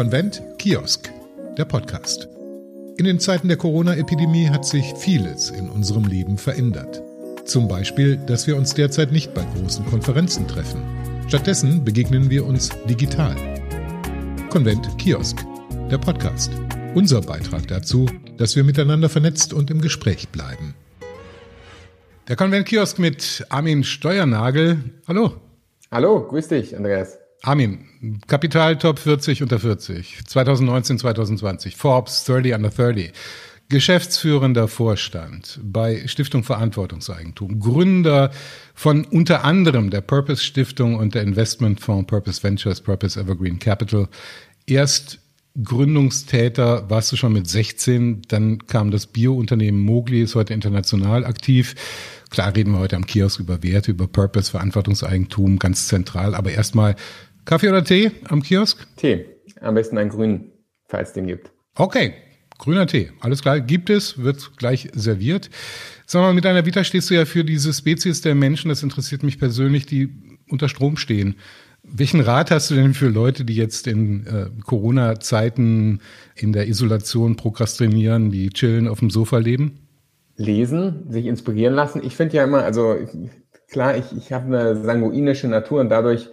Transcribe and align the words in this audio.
Konvent 0.00 0.42
Kiosk, 0.56 1.12
der 1.58 1.66
Podcast. 1.66 2.26
In 2.96 3.04
den 3.04 3.20
Zeiten 3.20 3.48
der 3.48 3.58
Corona-Epidemie 3.58 4.48
hat 4.48 4.64
sich 4.64 4.94
vieles 4.96 5.50
in 5.50 5.68
unserem 5.68 6.06
Leben 6.06 6.38
verändert. 6.38 7.02
Zum 7.44 7.68
Beispiel, 7.68 8.16
dass 8.16 8.46
wir 8.46 8.56
uns 8.56 8.72
derzeit 8.72 9.12
nicht 9.12 9.34
bei 9.34 9.44
großen 9.44 9.84
Konferenzen 9.84 10.48
treffen. 10.48 10.80
Stattdessen 11.28 11.84
begegnen 11.84 12.30
wir 12.30 12.46
uns 12.46 12.70
digital. 12.88 13.36
Konvent 14.48 14.88
Kiosk, 14.96 15.44
der 15.90 15.98
Podcast. 15.98 16.50
Unser 16.94 17.20
Beitrag 17.20 17.68
dazu, 17.68 18.06
dass 18.38 18.56
wir 18.56 18.64
miteinander 18.64 19.10
vernetzt 19.10 19.52
und 19.52 19.70
im 19.70 19.82
Gespräch 19.82 20.30
bleiben. 20.30 20.74
Der 22.26 22.36
Konvent 22.36 22.64
Kiosk 22.64 22.98
mit 22.98 23.44
Armin 23.50 23.84
Steuernagel. 23.84 24.82
Hallo. 25.06 25.34
Hallo, 25.90 26.26
grüß 26.26 26.48
dich, 26.48 26.74
Andreas. 26.74 27.19
Armin, 27.42 28.20
Kapital 28.26 28.76
Top 28.76 28.98
40 28.98 29.42
unter 29.42 29.58
40, 29.58 30.26
2019, 30.26 30.98
2020, 30.98 31.76
Forbes 31.76 32.24
30 32.24 32.54
under 32.54 32.70
30, 32.70 33.12
geschäftsführender 33.70 34.68
Vorstand 34.68 35.58
bei 35.62 36.06
Stiftung 36.06 36.44
Verantwortungseigentum, 36.44 37.58
Gründer 37.60 38.30
von 38.74 39.04
unter 39.04 39.44
anderem 39.44 39.88
der 39.88 40.02
Purpose 40.02 40.44
Stiftung 40.44 40.96
und 40.96 41.14
der 41.14 41.22
Investmentfonds 41.22 42.08
Purpose 42.08 42.42
Ventures, 42.42 42.82
Purpose 42.82 43.18
Evergreen 43.18 43.58
Capital. 43.58 44.08
Erst 44.66 45.20
Gründungstäter 45.62 46.88
warst 46.90 47.10
du 47.10 47.16
schon 47.16 47.32
mit 47.32 47.48
16, 47.48 48.22
dann 48.28 48.66
kam 48.66 48.90
das 48.90 49.06
Biounternehmen 49.06 49.80
Mogli, 49.80 50.22
ist 50.22 50.34
heute 50.34 50.54
international 50.54 51.24
aktiv. 51.24 51.74
Klar 52.30 52.54
reden 52.54 52.72
wir 52.72 52.78
heute 52.78 52.96
am 52.96 53.06
Kiosk 53.06 53.40
über 53.40 53.62
Werte, 53.62 53.90
über 53.90 54.06
Purpose, 54.06 54.52
Verantwortungseigentum, 54.52 55.58
ganz 55.58 55.88
zentral. 55.88 56.36
Aber 56.36 56.52
erstmal 56.52 56.94
Kaffee 57.50 57.68
oder 57.68 57.82
Tee 57.82 58.12
am 58.28 58.42
Kiosk? 58.42 58.86
Tee. 58.94 59.26
Am 59.60 59.74
besten 59.74 59.98
einen 59.98 60.08
grünen, 60.08 60.52
falls 60.86 61.08
es 61.08 61.14
den 61.14 61.26
gibt. 61.26 61.50
Okay, 61.74 62.14
grüner 62.58 62.86
Tee. 62.86 63.10
Alles 63.18 63.42
klar, 63.42 63.60
gibt 63.60 63.90
es, 63.90 64.22
wird 64.22 64.56
gleich 64.56 64.88
serviert. 64.94 65.50
Sag 66.06 66.22
mal, 66.22 66.32
mit 66.32 66.44
deiner 66.44 66.64
Vita 66.64 66.84
stehst 66.84 67.10
du 67.10 67.14
ja 67.14 67.24
für 67.24 67.42
diese 67.42 67.72
Spezies 67.72 68.20
der 68.20 68.36
Menschen, 68.36 68.68
das 68.68 68.84
interessiert 68.84 69.24
mich 69.24 69.40
persönlich, 69.40 69.84
die 69.84 70.10
unter 70.48 70.68
Strom 70.68 70.96
stehen. 70.96 71.34
Welchen 71.82 72.20
Rat 72.20 72.52
hast 72.52 72.70
du 72.70 72.76
denn 72.76 72.94
für 72.94 73.08
Leute, 73.08 73.44
die 73.44 73.56
jetzt 73.56 73.88
in 73.88 74.28
äh, 74.28 74.50
Corona-Zeiten 74.64 76.02
in 76.36 76.52
der 76.52 76.68
Isolation 76.68 77.34
prokrastinieren, 77.34 78.30
die 78.30 78.50
chillen 78.50 78.86
auf 78.86 79.00
dem 79.00 79.10
Sofa 79.10 79.38
leben? 79.38 79.88
Lesen, 80.36 81.10
sich 81.10 81.26
inspirieren 81.26 81.74
lassen. 81.74 82.00
Ich 82.04 82.14
finde 82.14 82.36
ja 82.36 82.44
immer, 82.44 82.62
also 82.62 82.94
klar, 83.68 83.96
ich, 83.96 84.04
ich 84.16 84.32
habe 84.32 84.56
eine 84.56 84.84
sanguinische 84.84 85.48
Natur 85.48 85.80
und 85.80 85.88
dadurch 85.88 86.28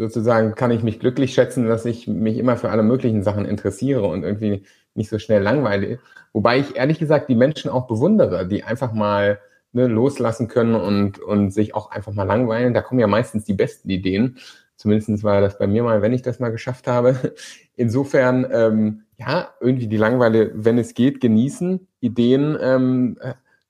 sozusagen 0.00 0.54
kann 0.54 0.70
ich 0.70 0.82
mich 0.82 0.98
glücklich 0.98 1.34
schätzen, 1.34 1.66
dass 1.66 1.84
ich 1.84 2.08
mich 2.08 2.38
immer 2.38 2.56
für 2.56 2.70
alle 2.70 2.82
möglichen 2.82 3.22
Sachen 3.22 3.44
interessiere 3.44 4.06
und 4.06 4.22
irgendwie 4.22 4.64
nicht 4.94 5.10
so 5.10 5.18
schnell 5.18 5.42
langweile. 5.42 5.98
Wobei 6.32 6.58
ich 6.58 6.74
ehrlich 6.74 6.98
gesagt 6.98 7.28
die 7.28 7.34
Menschen 7.34 7.70
auch 7.70 7.86
bewundere, 7.86 8.48
die 8.48 8.64
einfach 8.64 8.92
mal 8.94 9.40
ne, 9.72 9.88
loslassen 9.88 10.48
können 10.48 10.74
und, 10.74 11.18
und 11.18 11.50
sich 11.50 11.74
auch 11.74 11.90
einfach 11.90 12.14
mal 12.14 12.24
langweilen. 12.24 12.72
Da 12.72 12.80
kommen 12.80 12.98
ja 12.98 13.06
meistens 13.06 13.44
die 13.44 13.52
besten 13.52 13.90
Ideen. 13.90 14.38
Zumindest 14.76 15.22
war 15.22 15.42
das 15.42 15.58
bei 15.58 15.66
mir 15.66 15.82
mal, 15.82 16.00
wenn 16.00 16.14
ich 16.14 16.22
das 16.22 16.40
mal 16.40 16.50
geschafft 16.50 16.86
habe. 16.86 17.34
Insofern, 17.76 18.46
ähm, 18.50 19.02
ja, 19.18 19.50
irgendwie 19.60 19.86
die 19.86 19.98
Langeweile, 19.98 20.50
wenn 20.54 20.78
es 20.78 20.94
geht, 20.94 21.20
genießen, 21.20 21.86
Ideen 22.00 22.56
ähm, 22.58 23.18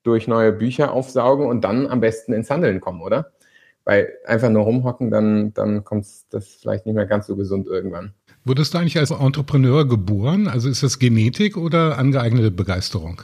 durch 0.05 0.29
neue 0.29 0.53
Bücher 0.53 0.93
aufsaugen 0.93 1.47
und 1.47 1.63
dann 1.63 1.89
am 1.89 2.01
besten 2.01 2.33
ins 2.33 2.51
Handeln 2.51 2.81
kommen, 2.81 3.03
oder? 3.03 3.33
Weil 3.85 4.13
einfach 4.27 4.51
nur 4.51 4.63
rumhocken, 4.63 5.11
dann, 5.11 5.55
dann 5.55 5.85
kommt 5.85 6.07
das 6.31 6.49
vielleicht 6.61 6.87
nicht 6.87 6.95
mehr 6.95 7.07
ganz 7.07 7.27
so 7.27 7.37
gesund 7.37 7.67
irgendwann. 7.67 8.13
Wurdest 8.45 8.75
du 8.75 8.79
eigentlich 8.79 8.99
als 8.99 9.11
Entrepreneur 9.11 9.87
geboren? 9.87 10.49
Also 10.49 10.69
ist 10.69 10.83
das 10.83 10.99
Genetik 10.99 11.57
oder 11.57 11.99
angeeignete 11.99 12.51
Begeisterung? 12.51 13.23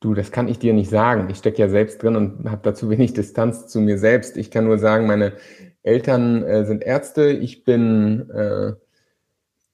Du, 0.00 0.14
das 0.14 0.30
kann 0.30 0.48
ich 0.48 0.58
dir 0.58 0.74
nicht 0.74 0.90
sagen. 0.90 1.28
Ich 1.30 1.38
stecke 1.38 1.58
ja 1.58 1.68
selbst 1.68 2.02
drin 2.02 2.16
und 2.16 2.50
habe 2.50 2.60
dazu 2.62 2.88
wenig 2.88 3.14
Distanz 3.14 3.66
zu 3.66 3.80
mir 3.80 3.98
selbst. 3.98 4.36
Ich 4.36 4.50
kann 4.50 4.64
nur 4.64 4.78
sagen, 4.78 5.06
meine 5.06 5.32
Eltern 5.82 6.42
äh, 6.44 6.64
sind 6.66 6.82
Ärzte. 6.84 7.30
Ich 7.30 7.64
bin, 7.64 8.30
äh, 8.30 8.74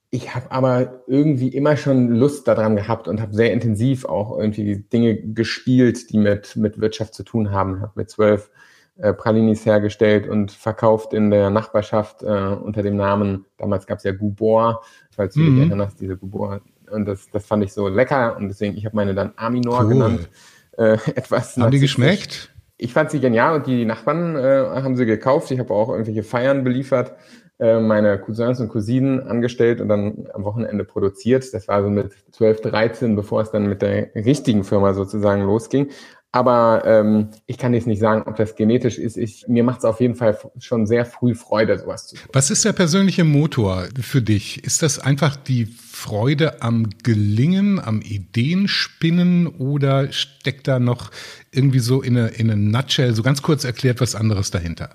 ich 0.09 0.33
habe 0.33 0.51
aber 0.51 1.03
irgendwie 1.07 1.49
immer 1.49 1.77
schon 1.77 2.09
Lust 2.09 2.47
daran 2.47 2.75
gehabt 2.75 3.07
und 3.07 3.21
habe 3.21 3.35
sehr 3.35 3.53
intensiv 3.53 4.05
auch 4.05 4.37
irgendwie 4.37 4.77
Dinge 4.77 5.15
gespielt, 5.33 6.11
die 6.11 6.17
mit, 6.17 6.55
mit 6.55 6.79
Wirtschaft 6.79 7.13
zu 7.13 7.23
tun 7.23 7.51
haben. 7.51 7.81
Habe 7.81 7.93
mit 7.95 8.09
zwölf 8.09 8.49
äh, 8.97 9.13
Pralinis 9.13 9.65
hergestellt 9.65 10.27
und 10.27 10.51
verkauft 10.51 11.13
in 11.13 11.29
der 11.29 11.49
Nachbarschaft 11.49 12.23
äh, 12.23 12.27
unter 12.27 12.81
dem 12.81 12.95
Namen, 12.95 13.45
damals 13.57 13.87
gab 13.87 13.97
es 13.97 14.05
ja 14.05 14.13
Gubor, 14.13 14.83
falls 15.11 15.33
du 15.33 15.41
mhm. 15.41 15.55
dich 15.55 15.69
erinnerst, 15.69 15.99
diese 15.99 16.15
Gubor. 16.15 16.61
Und 16.89 17.05
das, 17.05 17.29
das 17.29 17.45
fand 17.45 17.63
ich 17.63 17.73
so 17.73 17.87
lecker 17.89 18.37
und 18.37 18.47
deswegen, 18.47 18.77
ich 18.77 18.85
habe 18.85 18.95
meine 18.95 19.13
dann 19.13 19.33
Aminor 19.35 19.81
cool. 19.81 19.89
genannt. 19.89 20.29
Äh, 20.77 20.93
etwas 21.15 21.57
Haben 21.57 21.71
die 21.71 21.79
geschmeckt? 21.79 22.53
Ich 22.77 22.93
fand 22.93 23.11
sie 23.11 23.19
genial 23.19 23.55
und 23.55 23.67
die 23.67 23.85
Nachbarn 23.85 24.35
äh, 24.35 24.81
haben 24.81 24.95
sie 24.95 25.05
gekauft. 25.05 25.51
Ich 25.51 25.59
habe 25.59 25.73
auch 25.73 25.89
irgendwelche 25.89 26.23
Feiern 26.23 26.63
beliefert, 26.63 27.13
äh, 27.59 27.79
meine 27.79 28.19
Cousins 28.19 28.59
und 28.59 28.69
Cousinen 28.69 29.27
angestellt 29.27 29.79
und 29.79 29.87
dann 29.87 30.27
am 30.33 30.43
Wochenende 30.43 30.83
produziert. 30.83 31.53
Das 31.53 31.67
war 31.67 31.83
so 31.83 31.89
mit 31.89 32.13
12, 32.31 32.61
13, 32.61 33.15
bevor 33.15 33.41
es 33.41 33.51
dann 33.51 33.67
mit 33.67 33.81
der 33.81 34.13
richtigen 34.15 34.63
Firma 34.63 34.93
sozusagen 34.93 35.43
losging. 35.43 35.89
Aber 36.35 36.83
ähm, 36.85 37.29
ich 37.45 37.57
kann 37.57 37.73
jetzt 37.73 37.87
nicht 37.87 38.01
sagen, 38.01 38.23
ob 38.25 38.35
das 38.35 38.57
genetisch 38.57 38.97
ist. 38.97 39.15
Ich, 39.15 39.47
mir 39.47 39.63
macht 39.63 39.79
es 39.79 39.85
auf 39.85 40.01
jeden 40.01 40.15
Fall 40.15 40.37
schon 40.59 40.85
sehr 40.85 41.05
früh 41.05 41.33
Freude, 41.33 41.79
sowas 41.79 42.07
zu 42.07 42.17
tun. 42.17 42.25
Was 42.33 42.51
ist 42.51 42.65
der 42.65 42.73
persönliche 42.73 43.23
Motor 43.23 43.85
für 44.01 44.21
dich? 44.21 44.61
Ist 44.65 44.83
das 44.83 44.99
einfach 44.99 45.37
die 45.37 45.65
Freude 45.65 46.61
am 46.61 46.89
Gelingen, 47.03 47.79
am 47.79 48.01
Ideenspinnen 48.01 49.47
oder 49.47 50.11
steckt 50.11 50.67
da 50.67 50.77
noch 50.77 51.09
irgendwie 51.53 51.79
so 51.79 52.01
in 52.01 52.17
eine, 52.17 52.27
in 52.27 52.51
eine 52.51 52.61
Nutshell, 52.61 53.15
so 53.15 53.23
ganz 53.23 53.41
kurz 53.41 53.63
erklärt, 53.63 54.01
was 54.01 54.13
anderes 54.13 54.51
dahinter? 54.51 54.89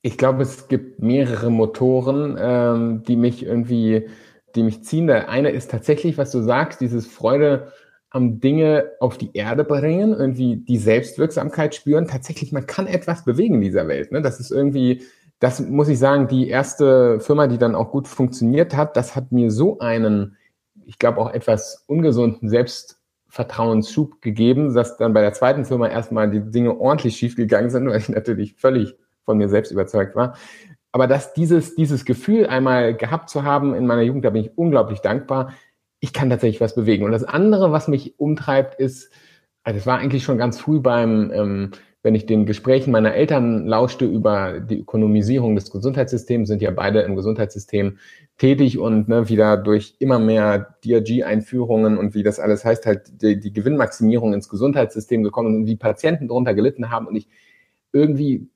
Ich 0.00 0.16
glaube, 0.16 0.44
es 0.44 0.68
gibt 0.68 1.02
mehrere 1.02 1.50
Motoren, 1.50 2.38
ähm, 2.40 3.02
die 3.06 3.16
mich 3.16 3.44
irgendwie, 3.44 4.08
die 4.54 4.62
mich 4.62 4.82
ziehen. 4.82 5.08
Der 5.08 5.28
eine 5.28 5.50
ist 5.50 5.70
tatsächlich, 5.70 6.16
was 6.16 6.30
du 6.30 6.40
sagst, 6.40 6.80
dieses 6.80 7.06
Freude 7.06 7.70
am 8.14 8.38
Dinge 8.38 8.92
auf 9.00 9.18
die 9.18 9.30
Erde 9.34 9.64
bringen, 9.64 10.12
irgendwie 10.12 10.56
die 10.56 10.78
Selbstwirksamkeit 10.78 11.74
spüren. 11.74 12.06
Tatsächlich, 12.06 12.52
man 12.52 12.64
kann 12.64 12.86
etwas 12.86 13.24
bewegen 13.24 13.56
in 13.56 13.60
dieser 13.60 13.88
Welt. 13.88 14.12
Ne? 14.12 14.22
Das 14.22 14.38
ist 14.38 14.52
irgendwie, 14.52 15.02
das 15.40 15.58
muss 15.58 15.88
ich 15.88 15.98
sagen, 15.98 16.28
die 16.28 16.48
erste 16.48 17.18
Firma, 17.18 17.48
die 17.48 17.58
dann 17.58 17.74
auch 17.74 17.90
gut 17.90 18.06
funktioniert 18.06 18.76
hat, 18.76 18.96
das 18.96 19.16
hat 19.16 19.32
mir 19.32 19.50
so 19.50 19.80
einen, 19.80 20.36
ich 20.86 21.00
glaube 21.00 21.18
auch 21.18 21.34
etwas 21.34 21.82
ungesunden 21.88 22.48
Selbstvertrauensschub 22.48 24.22
gegeben, 24.22 24.72
dass 24.72 24.96
dann 24.96 25.12
bei 25.12 25.20
der 25.20 25.32
zweiten 25.32 25.64
Firma 25.64 25.88
erstmal 25.88 26.30
die 26.30 26.52
Dinge 26.52 26.78
ordentlich 26.78 27.16
schiefgegangen 27.16 27.70
sind, 27.70 27.88
weil 27.88 27.98
ich 27.98 28.08
natürlich 28.08 28.54
völlig 28.54 28.94
von 29.24 29.38
mir 29.38 29.48
selbst 29.48 29.72
überzeugt 29.72 30.14
war. 30.14 30.36
Aber 30.92 31.08
dass 31.08 31.34
dieses, 31.34 31.74
dieses 31.74 32.04
Gefühl 32.04 32.46
einmal 32.46 32.94
gehabt 32.94 33.28
zu 33.28 33.42
haben 33.42 33.74
in 33.74 33.88
meiner 33.88 34.02
Jugend, 34.02 34.24
da 34.24 34.30
bin 34.30 34.44
ich 34.44 34.56
unglaublich 34.56 35.00
dankbar 35.00 35.52
ich 36.04 36.12
kann 36.12 36.28
tatsächlich 36.28 36.60
was 36.60 36.74
bewegen. 36.74 37.06
Und 37.06 37.12
das 37.12 37.24
andere, 37.24 37.72
was 37.72 37.88
mich 37.88 38.20
umtreibt, 38.20 38.74
ist, 38.74 39.10
also 39.62 39.78
es 39.78 39.86
war 39.86 39.98
eigentlich 39.98 40.22
schon 40.22 40.36
ganz 40.36 40.60
früh 40.60 40.78
beim, 40.78 41.30
ähm, 41.32 41.70
wenn 42.02 42.14
ich 42.14 42.26
den 42.26 42.44
Gesprächen 42.44 42.90
meiner 42.90 43.14
Eltern 43.14 43.66
lauschte 43.66 44.04
über 44.04 44.60
die 44.60 44.80
Ökonomisierung 44.80 45.54
des 45.54 45.70
Gesundheitssystems, 45.70 46.48
sind 46.48 46.60
ja 46.60 46.72
beide 46.72 47.00
im 47.00 47.16
Gesundheitssystem 47.16 47.96
tätig 48.36 48.78
und 48.78 49.08
ne, 49.08 49.30
wieder 49.30 49.56
durch 49.56 49.94
immer 49.98 50.18
mehr 50.18 50.76
DRG-Einführungen 50.84 51.96
und 51.96 52.14
wie 52.14 52.22
das 52.22 52.38
alles 52.38 52.66
heißt, 52.66 52.84
halt 52.84 53.22
die, 53.22 53.40
die 53.40 53.54
Gewinnmaximierung 53.54 54.34
ins 54.34 54.50
Gesundheitssystem 54.50 55.22
gekommen 55.22 55.56
und 55.56 55.66
wie 55.66 55.76
Patienten 55.76 56.28
darunter 56.28 56.52
gelitten 56.52 56.90
haben. 56.90 57.06
Und 57.06 57.16
ich 57.16 57.28
irgendwie, 57.92 58.50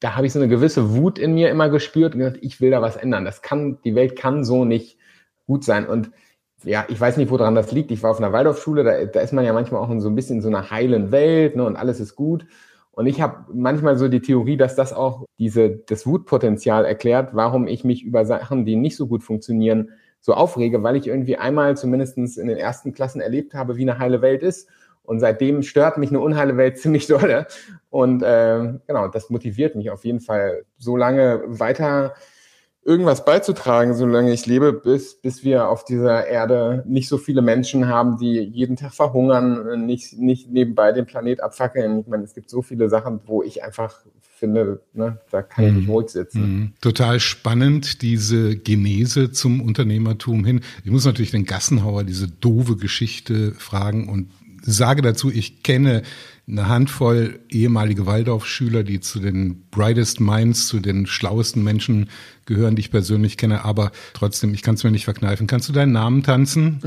da 0.00 0.16
habe 0.16 0.26
ich 0.26 0.32
so 0.32 0.40
eine 0.40 0.48
gewisse 0.48 0.96
Wut 0.96 1.20
in 1.20 1.34
mir 1.34 1.48
immer 1.48 1.68
gespürt 1.68 2.14
und 2.14 2.18
gesagt, 2.18 2.38
ich 2.40 2.60
will 2.60 2.72
da 2.72 2.82
was 2.82 2.96
ändern. 2.96 3.24
Das 3.24 3.40
kann, 3.40 3.78
die 3.84 3.94
Welt 3.94 4.16
kann 4.16 4.42
so 4.42 4.64
nicht 4.64 4.98
gut 5.46 5.62
sein. 5.62 5.86
Und 5.86 6.10
ja, 6.64 6.84
ich 6.88 7.00
weiß 7.00 7.16
nicht, 7.16 7.30
woran 7.30 7.54
das 7.54 7.72
liegt. 7.72 7.90
Ich 7.90 8.02
war 8.02 8.10
auf 8.10 8.18
einer 8.18 8.32
Waldorfschule, 8.32 8.84
da, 8.84 9.04
da 9.04 9.20
ist 9.20 9.32
man 9.32 9.44
ja 9.44 9.52
manchmal 9.52 9.80
auch 9.80 9.90
in 9.90 10.00
so 10.00 10.08
ein 10.08 10.14
bisschen 10.14 10.42
so 10.42 10.48
einer 10.48 10.70
heilen 10.70 11.12
Welt 11.12 11.56
ne, 11.56 11.64
und 11.64 11.76
alles 11.76 12.00
ist 12.00 12.16
gut. 12.16 12.46
Und 12.90 13.06
ich 13.06 13.20
habe 13.20 13.44
manchmal 13.52 13.96
so 13.96 14.08
die 14.08 14.20
Theorie, 14.20 14.56
dass 14.56 14.74
das 14.74 14.92
auch 14.92 15.24
diese, 15.38 15.70
das 15.70 16.04
Wutpotenzial 16.04 16.84
erklärt, 16.84 17.30
warum 17.32 17.68
ich 17.68 17.84
mich 17.84 18.02
über 18.02 18.24
Sachen, 18.24 18.64
die 18.64 18.74
nicht 18.74 18.96
so 18.96 19.06
gut 19.06 19.22
funktionieren, 19.22 19.90
so 20.20 20.34
aufrege, 20.34 20.82
weil 20.82 20.96
ich 20.96 21.06
irgendwie 21.06 21.36
einmal 21.36 21.76
zumindestens 21.76 22.36
in 22.36 22.48
den 22.48 22.58
ersten 22.58 22.92
Klassen 22.92 23.20
erlebt 23.20 23.54
habe, 23.54 23.76
wie 23.76 23.82
eine 23.82 24.00
heile 24.00 24.20
Welt 24.20 24.42
ist. 24.42 24.68
Und 25.04 25.20
seitdem 25.20 25.62
stört 25.62 25.96
mich 25.96 26.10
eine 26.10 26.18
unheile 26.18 26.56
Welt 26.56 26.76
ziemlich 26.80 27.06
doll. 27.06 27.46
Und 27.88 28.22
äh, 28.24 28.74
genau, 28.88 29.06
das 29.06 29.30
motiviert 29.30 29.76
mich 29.76 29.90
auf 29.90 30.04
jeden 30.04 30.20
Fall, 30.20 30.64
so 30.76 30.96
lange 30.96 31.42
weiter 31.46 32.14
irgendwas 32.84 33.24
beizutragen, 33.24 33.94
solange 33.94 34.32
ich 34.32 34.46
lebe, 34.46 34.72
bis, 34.72 35.20
bis 35.20 35.44
wir 35.44 35.68
auf 35.68 35.84
dieser 35.84 36.26
Erde 36.26 36.84
nicht 36.86 37.08
so 37.08 37.18
viele 37.18 37.42
Menschen 37.42 37.86
haben, 37.86 38.16
die 38.16 38.38
jeden 38.38 38.76
Tag 38.76 38.94
verhungern, 38.94 39.84
nicht, 39.84 40.18
nicht 40.18 40.50
nebenbei 40.50 40.92
den 40.92 41.04
Planet 41.04 41.42
abfackeln. 41.42 42.00
Ich 42.00 42.06
meine, 42.06 42.24
es 42.24 42.34
gibt 42.34 42.48
so 42.48 42.62
viele 42.62 42.88
Sachen, 42.88 43.20
wo 43.26 43.42
ich 43.42 43.62
einfach 43.62 44.00
finde, 44.38 44.80
ne, 44.94 45.18
da 45.30 45.42
kann 45.42 45.66
ich 45.66 45.72
nicht 45.72 45.88
wohl 45.88 46.08
sitzen. 46.08 46.40
Mhm. 46.40 46.72
Total 46.80 47.20
spannend, 47.20 48.02
diese 48.02 48.56
Genese 48.56 49.32
zum 49.32 49.60
Unternehmertum 49.60 50.44
hin. 50.44 50.60
Ich 50.84 50.90
muss 50.90 51.04
natürlich 51.04 51.32
den 51.32 51.44
Gassenhauer 51.44 52.04
diese 52.04 52.28
doofe 52.28 52.76
Geschichte 52.76 53.52
fragen 53.52 54.08
und 54.08 54.30
sage 54.72 55.02
dazu, 55.02 55.30
ich 55.30 55.62
kenne 55.62 56.02
eine 56.48 56.68
Handvoll 56.68 57.40
ehemalige 57.50 58.06
Waldorfschüler, 58.06 58.82
die 58.82 59.00
zu 59.00 59.20
den 59.20 59.68
brightest 59.70 60.20
minds, 60.20 60.66
zu 60.66 60.80
den 60.80 61.06
schlauesten 61.06 61.62
Menschen 61.62 62.08
gehören, 62.46 62.76
die 62.76 62.80
ich 62.80 62.90
persönlich 62.90 63.36
kenne, 63.36 63.64
aber 63.64 63.92
trotzdem, 64.14 64.54
ich 64.54 64.62
kann 64.62 64.74
es 64.74 64.84
mir 64.84 64.90
nicht 64.90 65.04
verkneifen. 65.04 65.46
Kannst 65.46 65.68
du 65.68 65.72
deinen 65.72 65.92
Namen 65.92 66.22
tanzen? 66.22 66.80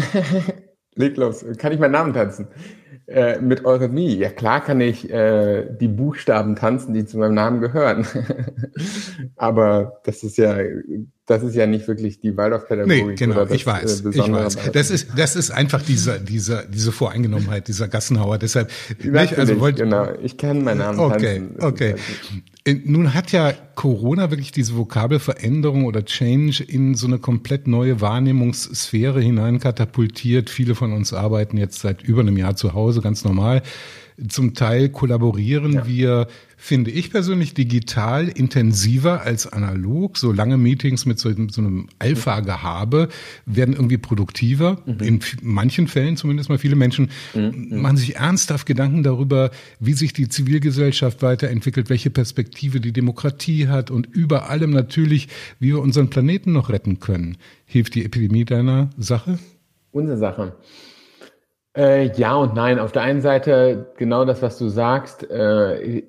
Leg 0.95 1.15
los. 1.17 1.45
Kann 1.57 1.71
ich 1.71 1.79
meinen 1.79 1.91
Namen 1.91 2.13
tanzen? 2.13 2.47
Äh, 3.13 3.41
mit 3.41 3.65
Eurythmie. 3.65 4.15
Ja, 4.15 4.29
klar 4.29 4.63
kann 4.63 4.79
ich 4.79 5.09
äh, 5.09 5.65
die 5.79 5.89
Buchstaben 5.89 6.55
tanzen, 6.55 6.93
die 6.93 7.05
zu 7.05 7.17
meinem 7.17 7.33
Namen 7.33 7.59
gehören. 7.59 8.07
Aber 9.35 9.99
das 10.05 10.23
ist 10.23 10.37
ja, 10.37 10.57
das 11.25 11.43
ist 11.43 11.55
ja 11.55 11.67
nicht 11.67 11.89
wirklich 11.89 12.21
die 12.21 12.37
Waldorfpädagogik. 12.37 13.05
Nee, 13.05 13.15
genau, 13.15 13.43
das, 13.43 13.51
ich 13.51 13.65
weiß, 13.65 14.05
äh, 14.05 14.09
ich 14.09 14.17
weiß. 14.17 14.71
Das 14.71 14.91
ist, 14.91 15.09
das 15.17 15.35
ist 15.35 15.51
einfach 15.51 15.81
dieser, 15.81 16.19
dieser, 16.19 16.63
diese 16.63 16.93
Voreingenommenheit, 16.93 17.67
dieser 17.67 17.89
Gassenhauer. 17.89 18.37
Deshalb, 18.37 18.71
nicht, 19.03 19.37
also 19.37 19.59
wollt, 19.59 19.75
genau, 19.75 20.07
ich 20.21 20.37
kann 20.37 20.63
meinen 20.63 20.77
Namen 20.77 20.99
okay, 20.99 21.39
tanzen. 21.39 21.55
Okay, 21.59 21.93
okay. 21.93 21.95
Äh, 22.63 22.75
nun 22.85 23.13
hat 23.13 23.31
ja 23.31 23.53
Corona 23.75 24.29
wirklich 24.29 24.51
diese 24.51 24.77
Vokabelveränderung 24.77 25.85
oder 25.85 26.05
Change 26.05 26.63
in 26.63 26.95
so 26.95 27.07
eine 27.07 27.17
komplett 27.17 27.67
neue 27.67 28.01
Wahrnehmungssphäre 28.01 29.21
hinein 29.21 29.59
katapultiert. 29.59 30.49
Viele 30.49 30.75
von 30.75 30.93
uns 30.93 31.13
arbeiten 31.13 31.57
jetzt 31.57 31.79
seit 31.79 32.03
über 32.03 32.21
einem 32.21 32.37
Jahr 32.37 32.55
zu 32.55 32.73
Hause, 32.73 33.01
ganz 33.01 33.23
normal. 33.23 33.63
Zum 34.27 34.53
Teil 34.53 34.89
kollaborieren 34.89 35.73
ja. 35.73 35.87
wir, 35.87 36.27
finde 36.63 36.91
ich 36.91 37.09
persönlich, 37.09 37.55
digital 37.55 38.27
intensiver 38.27 39.23
als 39.23 39.51
analog. 39.51 40.15
So 40.15 40.31
lange 40.31 40.57
Meetings 40.57 41.07
mit 41.07 41.17
so, 41.17 41.31
so 41.49 41.59
einem 41.59 41.87
Alpha-Gehabe 41.97 43.09
werden 43.47 43.73
irgendwie 43.73 43.97
produktiver. 43.97 44.77
Mhm. 44.85 44.99
In 44.99 45.19
manchen 45.41 45.87
Fällen 45.87 46.17
zumindest 46.17 46.49
mal. 46.49 46.59
Viele 46.59 46.75
Menschen 46.75 47.09
mhm. 47.33 47.81
machen 47.81 47.97
sich 47.97 48.17
ernsthaft 48.17 48.67
Gedanken 48.67 49.01
darüber, 49.01 49.49
wie 49.79 49.93
sich 49.93 50.13
die 50.13 50.29
Zivilgesellschaft 50.29 51.23
weiterentwickelt, 51.23 51.89
welche 51.89 52.11
Perspektive 52.11 52.79
die 52.79 52.93
Demokratie 52.93 53.67
hat 53.67 53.89
und 53.89 54.05
über 54.05 54.47
allem 54.47 54.69
natürlich, 54.69 55.29
wie 55.59 55.69
wir 55.69 55.79
unseren 55.79 56.11
Planeten 56.11 56.51
noch 56.51 56.69
retten 56.69 56.99
können. 56.99 57.37
Hilft 57.65 57.95
die 57.95 58.05
Epidemie 58.05 58.45
deiner 58.45 58.91
Sache? 58.99 59.39
Unsere 59.89 60.19
Sache. 60.19 60.55
Äh, 61.75 62.15
ja 62.19 62.35
und 62.35 62.53
nein. 62.53 62.77
Auf 62.77 62.91
der 62.91 63.01
einen 63.01 63.21
Seite 63.21 63.93
genau 63.97 64.25
das, 64.25 64.43
was 64.43 64.59
du 64.59 64.69
sagst. 64.69 65.27
Äh, 65.27 66.03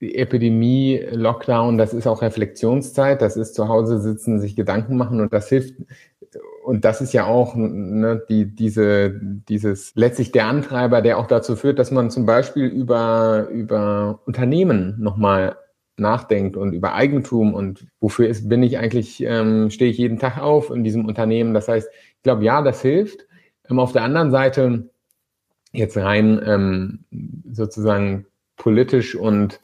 Epidemie, 0.00 1.00
Lockdown, 1.10 1.78
das 1.78 1.94
ist 1.94 2.06
auch 2.06 2.22
Reflexionszeit. 2.22 3.22
Das 3.22 3.36
ist 3.36 3.54
zu 3.54 3.68
Hause 3.68 4.00
sitzen, 4.00 4.40
sich 4.40 4.56
Gedanken 4.56 4.96
machen 4.96 5.20
und 5.20 5.32
das 5.32 5.48
hilft. 5.48 5.74
Und 6.64 6.84
das 6.84 7.00
ist 7.00 7.12
ja 7.12 7.26
auch 7.26 7.54
ne, 7.54 8.22
die, 8.28 8.46
diese, 8.46 9.20
dieses 9.20 9.92
letztlich 9.94 10.32
der 10.32 10.46
Antreiber, 10.46 11.02
der 11.02 11.18
auch 11.18 11.26
dazu 11.26 11.56
führt, 11.56 11.78
dass 11.78 11.90
man 11.90 12.10
zum 12.10 12.26
Beispiel 12.26 12.66
über, 12.66 13.48
über 13.50 14.20
Unternehmen 14.26 14.96
nochmal 14.98 15.56
nachdenkt 15.96 16.56
und 16.56 16.72
über 16.72 16.94
Eigentum 16.94 17.54
und 17.54 17.86
wofür 18.00 18.28
ist, 18.28 18.48
bin 18.48 18.62
ich 18.62 18.78
eigentlich, 18.78 19.22
ähm, 19.22 19.70
stehe 19.70 19.90
ich 19.90 19.98
jeden 19.98 20.18
Tag 20.18 20.38
auf 20.38 20.70
in 20.70 20.82
diesem 20.82 21.04
Unternehmen. 21.04 21.54
Das 21.54 21.68
heißt, 21.68 21.88
ich 22.16 22.22
glaube, 22.22 22.44
ja, 22.44 22.62
das 22.62 22.82
hilft. 22.82 23.26
Ähm, 23.70 23.78
auf 23.78 23.92
der 23.92 24.02
anderen 24.02 24.30
Seite, 24.30 24.88
jetzt 25.72 25.96
rein 25.96 26.40
ähm, 26.44 27.04
sozusagen 27.52 28.26
politisch 28.56 29.14
und, 29.14 29.60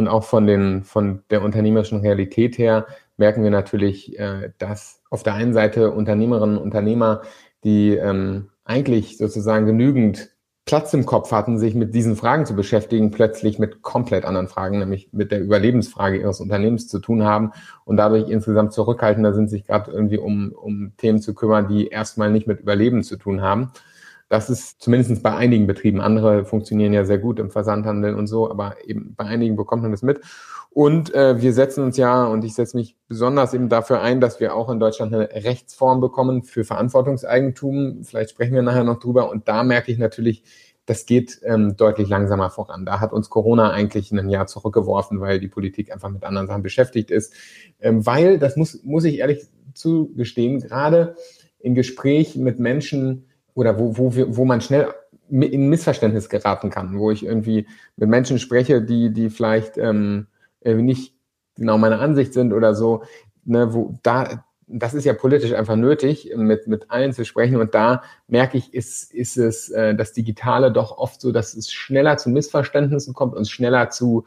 und 0.00 0.08
auch 0.08 0.24
von, 0.24 0.46
den, 0.46 0.82
von 0.82 1.22
der 1.28 1.42
unternehmerischen 1.42 2.00
Realität 2.00 2.56
her, 2.56 2.86
merken 3.18 3.42
wir 3.44 3.50
natürlich, 3.50 4.18
äh, 4.18 4.50
dass 4.56 5.02
auf 5.10 5.22
der 5.22 5.34
einen 5.34 5.52
Seite 5.52 5.90
Unternehmerinnen 5.90 6.56
und 6.56 6.62
Unternehmer, 6.62 7.20
die 7.64 7.96
ähm, 7.96 8.48
eigentlich 8.64 9.18
sozusagen 9.18 9.66
genügend 9.66 10.30
Platz 10.64 10.94
im 10.94 11.04
Kopf 11.04 11.32
hatten, 11.32 11.58
sich 11.58 11.74
mit 11.74 11.94
diesen 11.94 12.16
Fragen 12.16 12.46
zu 12.46 12.56
beschäftigen, 12.56 13.10
plötzlich 13.10 13.58
mit 13.58 13.82
komplett 13.82 14.24
anderen 14.24 14.48
Fragen, 14.48 14.78
nämlich 14.78 15.10
mit 15.12 15.32
der 15.32 15.42
Überlebensfrage 15.42 16.18
ihres 16.18 16.40
Unternehmens 16.40 16.88
zu 16.88 16.98
tun 16.98 17.24
haben 17.24 17.52
und 17.84 17.98
dadurch 17.98 18.30
insgesamt 18.30 18.72
zurückhaltender 18.72 19.34
sind, 19.34 19.50
sich 19.50 19.66
gerade 19.66 19.90
irgendwie 19.90 20.18
um, 20.18 20.52
um 20.52 20.92
Themen 20.96 21.20
zu 21.20 21.34
kümmern, 21.34 21.68
die 21.68 21.88
erstmal 21.88 22.30
nicht 22.30 22.46
mit 22.46 22.60
Überleben 22.60 23.02
zu 23.02 23.16
tun 23.16 23.42
haben. 23.42 23.72
Das 24.30 24.48
ist 24.48 24.80
zumindest 24.80 25.24
bei 25.24 25.34
einigen 25.34 25.66
Betrieben. 25.66 26.00
Andere 26.00 26.44
funktionieren 26.44 26.92
ja 26.92 27.04
sehr 27.04 27.18
gut 27.18 27.40
im 27.40 27.50
Versandhandel 27.50 28.14
und 28.14 28.28
so, 28.28 28.48
aber 28.48 28.76
eben 28.86 29.12
bei 29.16 29.24
einigen 29.24 29.56
bekommt 29.56 29.82
man 29.82 29.90
das 29.90 30.02
mit. 30.02 30.20
Und 30.70 31.12
äh, 31.12 31.42
wir 31.42 31.52
setzen 31.52 31.82
uns 31.82 31.96
ja, 31.96 32.24
und 32.26 32.44
ich 32.44 32.54
setze 32.54 32.76
mich 32.76 32.96
besonders 33.08 33.54
eben 33.54 33.68
dafür 33.68 34.00
ein, 34.02 34.20
dass 34.20 34.38
wir 34.38 34.54
auch 34.54 34.70
in 34.70 34.78
Deutschland 34.78 35.12
eine 35.12 35.28
Rechtsform 35.30 36.00
bekommen 36.00 36.44
für 36.44 36.62
Verantwortungseigentum. 36.62 38.04
Vielleicht 38.04 38.30
sprechen 38.30 38.54
wir 38.54 38.62
nachher 38.62 38.84
noch 38.84 39.00
drüber. 39.00 39.30
Und 39.30 39.48
da 39.48 39.64
merke 39.64 39.90
ich 39.90 39.98
natürlich, 39.98 40.44
das 40.86 41.06
geht 41.06 41.40
ähm, 41.42 41.76
deutlich 41.76 42.08
langsamer 42.08 42.50
voran. 42.50 42.86
Da 42.86 43.00
hat 43.00 43.12
uns 43.12 43.30
Corona 43.30 43.72
eigentlich 43.72 44.12
ein 44.12 44.30
Jahr 44.30 44.46
zurückgeworfen, 44.46 45.20
weil 45.20 45.40
die 45.40 45.48
Politik 45.48 45.92
einfach 45.92 46.08
mit 46.08 46.22
anderen 46.22 46.46
Sachen 46.46 46.62
beschäftigt 46.62 47.10
ist. 47.10 47.34
Ähm, 47.80 48.06
weil, 48.06 48.38
das 48.38 48.54
muss, 48.54 48.84
muss 48.84 49.02
ich 49.02 49.18
ehrlich 49.18 49.48
zugestehen, 49.74 50.60
gerade 50.60 51.16
in 51.58 51.74
Gespräch 51.74 52.36
mit 52.36 52.60
Menschen 52.60 53.26
oder 53.60 53.78
wo, 53.78 53.98
wo, 53.98 54.14
wir, 54.14 54.38
wo 54.38 54.46
man 54.46 54.62
schnell 54.62 54.88
in 55.28 55.68
Missverständnis 55.68 56.30
geraten 56.30 56.70
kann, 56.70 56.98
wo 56.98 57.10
ich 57.10 57.26
irgendwie 57.26 57.66
mit 57.96 58.08
Menschen 58.08 58.38
spreche, 58.38 58.80
die, 58.80 59.12
die 59.12 59.28
vielleicht 59.28 59.76
ähm, 59.76 60.28
nicht 60.64 61.14
genau 61.56 61.76
meine 61.76 61.98
Ansicht 61.98 62.32
sind 62.32 62.54
oder 62.54 62.74
so, 62.74 63.02
ne, 63.44 63.74
wo 63.74 63.98
da, 64.02 64.46
das 64.66 64.94
ist 64.94 65.04
ja 65.04 65.12
politisch 65.12 65.52
einfach 65.52 65.76
nötig, 65.76 66.32
mit, 66.34 66.68
mit 66.68 66.90
allen 66.90 67.12
zu 67.12 67.26
sprechen. 67.26 67.60
Und 67.60 67.74
da 67.74 68.02
merke 68.28 68.56
ich, 68.56 68.72
ist, 68.72 69.12
ist 69.12 69.36
es 69.36 69.68
äh, 69.68 69.94
das 69.94 70.14
Digitale 70.14 70.72
doch 70.72 70.96
oft 70.96 71.20
so, 71.20 71.30
dass 71.30 71.52
es 71.52 71.70
schneller 71.70 72.16
zu 72.16 72.30
Missverständnissen 72.30 73.12
kommt 73.12 73.34
und 73.34 73.46
schneller 73.46 73.90
zu 73.90 74.24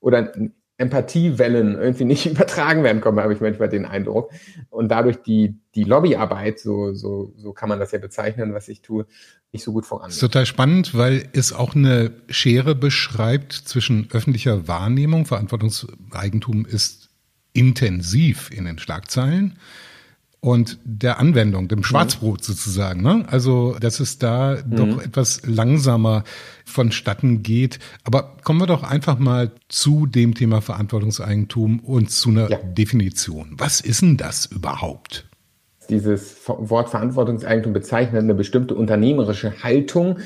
oder 0.00 0.32
Empathiewellen 0.80 1.74
irgendwie 1.74 2.06
nicht 2.06 2.26
übertragen 2.30 2.82
werden 2.82 3.00
kommen, 3.00 3.20
habe 3.20 3.34
ich 3.34 3.40
manchmal 3.40 3.68
den 3.68 3.84
Eindruck. 3.84 4.32
Und 4.70 4.88
dadurch 4.88 5.18
die, 5.18 5.56
die 5.74 5.84
Lobbyarbeit, 5.84 6.58
so, 6.58 6.94
so, 6.94 7.34
so 7.36 7.52
kann 7.52 7.68
man 7.68 7.78
das 7.78 7.92
ja 7.92 7.98
bezeichnen, 7.98 8.54
was 8.54 8.68
ich 8.68 8.80
tue, 8.80 9.06
nicht 9.52 9.62
so 9.62 9.72
gut 9.72 9.84
voran. 9.84 10.06
Das 10.06 10.14
ist 10.14 10.20
total 10.20 10.46
spannend, 10.46 10.96
weil 10.96 11.28
es 11.32 11.52
auch 11.52 11.74
eine 11.74 12.12
Schere 12.28 12.74
beschreibt 12.74 13.52
zwischen 13.52 14.08
öffentlicher 14.12 14.68
Wahrnehmung, 14.68 15.26
Verantwortungseigentum 15.26 16.64
ist 16.64 17.10
intensiv 17.52 18.50
in 18.50 18.64
den 18.64 18.78
Schlagzeilen 18.78 19.58
und 20.40 20.78
der 20.84 21.18
Anwendung, 21.18 21.68
dem 21.68 21.84
Schwarzbrot 21.84 22.42
sozusagen. 22.42 23.02
Ne? 23.02 23.24
Also, 23.28 23.76
dass 23.78 24.00
es 24.00 24.18
da 24.18 24.56
mhm. 24.64 24.76
doch 24.76 25.02
etwas 25.02 25.42
langsamer 25.44 26.24
vonstatten 26.64 27.42
geht. 27.42 27.78
Aber 28.04 28.36
kommen 28.42 28.60
wir 28.60 28.66
doch 28.66 28.82
einfach 28.82 29.18
mal 29.18 29.52
zu 29.68 30.06
dem 30.06 30.34
Thema 30.34 30.62
Verantwortungseigentum 30.62 31.80
und 31.80 32.10
zu 32.10 32.30
einer 32.30 32.50
ja. 32.50 32.56
Definition. 32.56 33.54
Was 33.58 33.80
ist 33.80 34.00
denn 34.00 34.16
das 34.16 34.46
überhaupt? 34.46 35.26
Dieses 35.90 36.36
Wort 36.46 36.88
Verantwortungseigentum 36.88 37.72
bezeichnet 37.72 38.22
eine 38.22 38.34
bestimmte 38.34 38.74
unternehmerische 38.74 39.62
Haltung, 39.62 40.18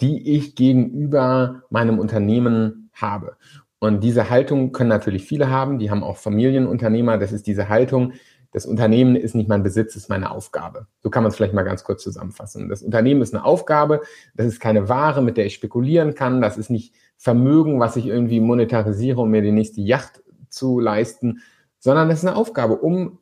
die 0.00 0.36
ich 0.36 0.54
gegenüber 0.54 1.62
meinem 1.70 1.98
Unternehmen 1.98 2.90
habe. 2.92 3.36
Und 3.78 4.02
diese 4.02 4.30
Haltung 4.30 4.72
können 4.72 4.88
natürlich 4.90 5.24
viele 5.24 5.50
haben. 5.50 5.78
Die 5.78 5.90
haben 5.90 6.02
auch 6.02 6.16
Familienunternehmer. 6.16 7.18
Das 7.18 7.32
ist 7.32 7.46
diese 7.46 7.68
Haltung, 7.68 8.12
das 8.56 8.64
Unternehmen 8.64 9.16
ist 9.16 9.34
nicht 9.34 9.50
mein 9.50 9.62
Besitz, 9.62 9.96
ist 9.96 10.08
meine 10.08 10.30
Aufgabe. 10.30 10.86
So 11.02 11.10
kann 11.10 11.22
man 11.22 11.28
es 11.28 11.36
vielleicht 11.36 11.52
mal 11.52 11.62
ganz 11.62 11.84
kurz 11.84 12.02
zusammenfassen. 12.02 12.70
Das 12.70 12.80
Unternehmen 12.80 13.20
ist 13.20 13.34
eine 13.34 13.44
Aufgabe, 13.44 14.00
das 14.34 14.46
ist 14.46 14.60
keine 14.60 14.88
Ware, 14.88 15.20
mit 15.20 15.36
der 15.36 15.44
ich 15.44 15.52
spekulieren 15.52 16.14
kann, 16.14 16.40
das 16.40 16.56
ist 16.56 16.70
nicht 16.70 16.94
Vermögen, 17.18 17.80
was 17.80 17.96
ich 17.96 18.06
irgendwie 18.06 18.40
monetarisiere, 18.40 19.20
um 19.20 19.30
mir 19.30 19.42
die 19.42 19.52
nächste 19.52 19.82
Yacht 19.82 20.22
zu 20.48 20.80
leisten, 20.80 21.42
sondern 21.80 22.08
es 22.08 22.20
ist 22.20 22.24
eine 22.24 22.34
Aufgabe, 22.34 22.76
um 22.76 23.18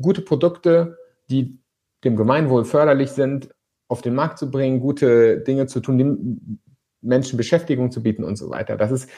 gute 0.00 0.22
Produkte, 0.22 0.98
die 1.30 1.58
dem 2.04 2.14
Gemeinwohl 2.14 2.64
förderlich 2.64 3.10
sind, 3.10 3.52
auf 3.88 4.02
den 4.02 4.14
Markt 4.14 4.38
zu 4.38 4.52
bringen, 4.52 4.78
gute 4.78 5.40
Dinge 5.40 5.66
zu 5.66 5.80
tun, 5.80 5.98
den 5.98 6.60
Menschen 7.00 7.36
Beschäftigung 7.36 7.90
zu 7.90 8.04
bieten 8.04 8.22
und 8.22 8.36
so 8.36 8.50
weiter. 8.50 8.76
Das 8.76 8.92
ist 8.92 9.10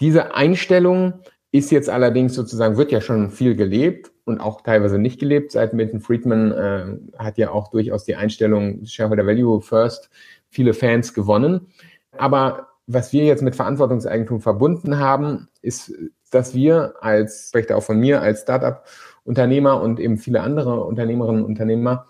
diese 0.00 0.34
Einstellung 0.34 1.20
ist 1.52 1.70
jetzt 1.70 1.88
allerdings 1.88 2.34
sozusagen, 2.34 2.76
wird 2.76 2.90
ja 2.90 3.00
schon 3.00 3.30
viel 3.30 3.54
gelebt 3.54 4.10
und 4.24 4.40
auch 4.40 4.62
teilweise 4.62 4.98
nicht 4.98 5.20
gelebt. 5.20 5.52
Seit 5.52 5.74
Milton 5.74 6.00
Friedman 6.00 6.52
äh, 6.52 7.18
hat 7.18 7.38
ja 7.38 7.50
auch 7.50 7.68
durchaus 7.68 8.04
die 8.04 8.16
Einstellung 8.16 8.84
Shareholder 8.84 9.26
Value 9.26 9.60
First 9.60 10.10
viele 10.48 10.74
Fans 10.74 11.14
gewonnen. 11.14 11.68
Aber 12.16 12.68
was 12.86 13.12
wir 13.12 13.24
jetzt 13.24 13.42
mit 13.42 13.56
Verantwortungseigentum 13.56 14.40
verbunden 14.40 14.98
haben, 14.98 15.48
ist, 15.62 15.92
dass 16.30 16.54
wir 16.54 16.94
als, 17.00 17.48
spreche 17.48 17.76
auch 17.76 17.82
von 17.82 17.98
mir, 17.98 18.20
als 18.20 18.42
Startup-Unternehmer 18.42 19.80
und 19.80 20.00
eben 20.00 20.18
viele 20.18 20.40
andere 20.40 20.84
Unternehmerinnen 20.84 21.42
und 21.42 21.50
Unternehmer 21.50 22.06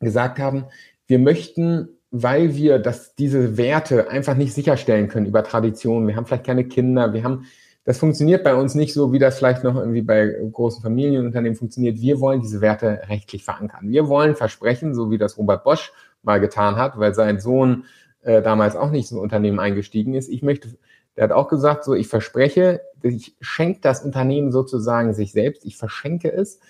gesagt 0.00 0.38
haben, 0.38 0.66
wir 1.06 1.18
möchten, 1.18 1.88
weil 2.10 2.54
wir 2.54 2.78
das, 2.78 3.14
diese 3.14 3.56
Werte 3.56 4.10
einfach 4.10 4.34
nicht 4.34 4.54
sicherstellen 4.54 5.08
können 5.08 5.26
über 5.26 5.44
Tradition, 5.44 6.06
wir 6.06 6.16
haben 6.16 6.26
vielleicht 6.26 6.46
keine 6.46 6.64
Kinder, 6.64 7.12
wir 7.12 7.24
haben 7.24 7.46
das 7.84 7.98
funktioniert 7.98 8.44
bei 8.44 8.54
uns 8.54 8.74
nicht 8.74 8.92
so, 8.92 9.12
wie 9.12 9.18
das 9.18 9.38
vielleicht 9.38 9.64
noch 9.64 9.76
irgendwie 9.76 10.02
bei 10.02 10.36
großen 10.52 10.82
Familienunternehmen 10.82 11.56
funktioniert. 11.56 12.00
Wir 12.00 12.20
wollen 12.20 12.42
diese 12.42 12.60
Werte 12.60 13.00
rechtlich 13.08 13.42
verankern. 13.44 13.88
Wir 13.88 14.08
wollen 14.08 14.36
versprechen, 14.36 14.94
so 14.94 15.10
wie 15.10 15.18
das 15.18 15.38
Robert 15.38 15.64
Bosch 15.64 15.92
mal 16.22 16.40
getan 16.40 16.76
hat, 16.76 16.98
weil 16.98 17.14
sein 17.14 17.40
Sohn 17.40 17.84
äh, 18.22 18.42
damals 18.42 18.76
auch 18.76 18.90
nicht 18.90 19.10
ein 19.10 19.18
Unternehmen 19.18 19.58
eingestiegen 19.58 20.14
ist. 20.14 20.28
Ich 20.28 20.42
möchte, 20.42 20.76
der 21.16 21.24
hat 21.24 21.32
auch 21.32 21.48
gesagt, 21.48 21.84
so 21.84 21.94
ich 21.94 22.08
verspreche, 22.08 22.82
ich 23.02 23.34
schenke 23.40 23.80
das 23.80 24.04
Unternehmen 24.04 24.52
sozusagen 24.52 25.14
sich 25.14 25.32
selbst, 25.32 25.64
ich 25.64 25.78
verschenke 25.78 26.30
es. 26.30 26.60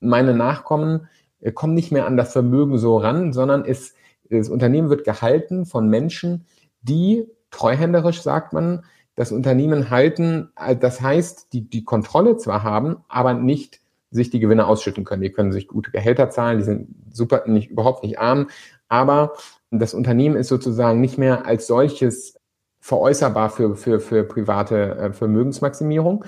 Meine 0.00 0.34
Nachkommen 0.34 1.08
äh, 1.40 1.52
kommen 1.52 1.74
nicht 1.74 1.92
mehr 1.92 2.06
an 2.06 2.16
das 2.16 2.32
Vermögen 2.32 2.78
so 2.78 2.96
ran, 2.96 3.34
sondern 3.34 3.66
es, 3.66 3.94
das 4.30 4.48
Unternehmen 4.48 4.88
wird 4.88 5.04
gehalten 5.04 5.66
von 5.66 5.88
Menschen, 5.88 6.46
die 6.80 7.26
treuhänderisch, 7.50 8.22
sagt 8.22 8.54
man, 8.54 8.84
das 9.16 9.32
Unternehmen 9.32 9.90
halten. 9.90 10.50
Äh, 10.56 10.76
das 10.76 11.00
heißt, 11.00 11.52
die, 11.52 11.68
die 11.68 11.84
Kontrolle 11.84 12.36
zwar 12.36 12.62
haben, 12.62 12.96
aber 13.08 13.34
nicht 13.34 13.80
sich 14.10 14.30
die 14.30 14.40
Gewinne 14.40 14.66
ausschütten 14.66 15.04
können. 15.04 15.22
Die 15.22 15.32
können 15.32 15.52
sich 15.52 15.66
gute 15.66 15.90
Gehälter 15.90 16.30
zahlen, 16.30 16.58
die 16.58 16.64
sind 16.64 16.88
super, 17.12 17.44
nicht, 17.46 17.70
überhaupt 17.70 18.04
nicht 18.04 18.18
arm, 18.18 18.48
aber 18.88 19.32
das 19.70 19.92
Unternehmen 19.92 20.36
ist 20.36 20.48
sozusagen 20.48 21.00
nicht 21.00 21.18
mehr 21.18 21.46
als 21.46 21.66
solches 21.66 22.38
veräußerbar 22.78 23.50
für, 23.50 23.74
für, 23.74 23.98
für 23.98 24.22
private 24.24 24.96
äh, 24.96 25.12
Vermögensmaximierung. 25.12 26.24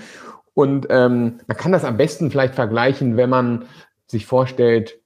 Und 0.54 0.86
ähm, 0.90 1.40
man 1.46 1.56
kann 1.56 1.70
das 1.70 1.84
am 1.84 1.96
besten 1.96 2.30
vielleicht 2.30 2.54
vergleichen, 2.54 3.16
wenn 3.16 3.30
man 3.30 3.66
sich 4.06 4.26
vorstellt, 4.26 4.98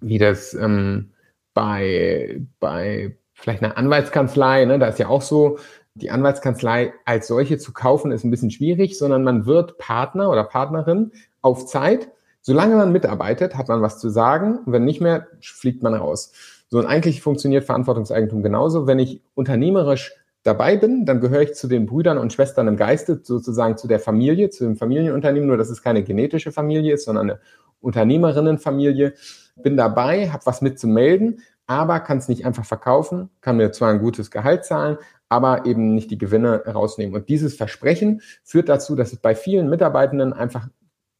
wie 0.00 0.18
das 0.18 0.54
ähm, 0.54 1.12
bei, 1.54 2.42
bei 2.58 3.16
vielleicht 3.32 3.62
einer 3.62 3.78
Anwaltskanzlei, 3.78 4.64
ne, 4.64 4.78
da 4.78 4.88
ist 4.88 4.98
ja 4.98 5.08
auch 5.08 5.22
so, 5.22 5.58
die 5.94 6.10
Anwaltskanzlei 6.10 6.94
als 7.04 7.26
solche 7.26 7.58
zu 7.58 7.72
kaufen, 7.72 8.12
ist 8.12 8.24
ein 8.24 8.30
bisschen 8.30 8.50
schwierig, 8.50 8.98
sondern 8.98 9.24
man 9.24 9.46
wird 9.46 9.78
Partner 9.78 10.30
oder 10.30 10.44
Partnerin 10.44 11.12
auf 11.42 11.66
Zeit. 11.66 12.10
Solange 12.40 12.76
man 12.76 12.92
mitarbeitet, 12.92 13.56
hat 13.56 13.68
man 13.68 13.82
was 13.82 13.98
zu 13.98 14.08
sagen. 14.08 14.60
Wenn 14.66 14.84
nicht 14.84 15.00
mehr, 15.00 15.28
fliegt 15.40 15.82
man 15.82 15.94
raus. 15.94 16.32
So, 16.68 16.78
und 16.78 16.86
eigentlich 16.86 17.20
funktioniert 17.20 17.64
Verantwortungseigentum 17.64 18.42
genauso. 18.42 18.86
Wenn 18.86 18.98
ich 18.98 19.22
unternehmerisch 19.34 20.14
dabei 20.42 20.76
bin, 20.76 21.04
dann 21.04 21.20
gehöre 21.20 21.42
ich 21.42 21.54
zu 21.54 21.68
den 21.68 21.86
Brüdern 21.86 22.18
und 22.18 22.32
Schwestern 22.32 22.66
im 22.66 22.76
Geiste, 22.76 23.20
sozusagen 23.22 23.76
zu 23.76 23.86
der 23.86 24.00
Familie, 24.00 24.50
zu 24.50 24.64
dem 24.64 24.76
Familienunternehmen, 24.76 25.46
nur 25.46 25.56
dass 25.56 25.70
es 25.70 25.82
keine 25.82 26.02
genetische 26.02 26.50
Familie 26.50 26.94
ist, 26.94 27.04
sondern 27.04 27.30
eine 27.30 27.40
Unternehmerinnenfamilie. 27.80 29.14
Bin 29.62 29.76
dabei, 29.76 30.30
habe 30.30 30.46
was 30.46 30.62
mitzumelden, 30.62 31.42
aber 31.66 32.00
kann 32.00 32.18
es 32.18 32.28
nicht 32.28 32.44
einfach 32.44 32.64
verkaufen, 32.64 33.30
kann 33.40 33.56
mir 33.56 33.70
zwar 33.70 33.90
ein 33.90 34.00
gutes 34.00 34.30
Gehalt 34.30 34.64
zahlen, 34.64 34.98
aber 35.32 35.64
eben 35.64 35.94
nicht 35.94 36.10
die 36.10 36.18
Gewinne 36.18 36.62
rausnehmen. 36.66 37.14
Und 37.14 37.30
dieses 37.30 37.54
Versprechen 37.54 38.20
führt 38.44 38.68
dazu, 38.68 38.94
dass 38.94 39.14
es 39.14 39.18
bei 39.18 39.34
vielen 39.34 39.70
Mitarbeitenden 39.70 40.34
einfach 40.34 40.68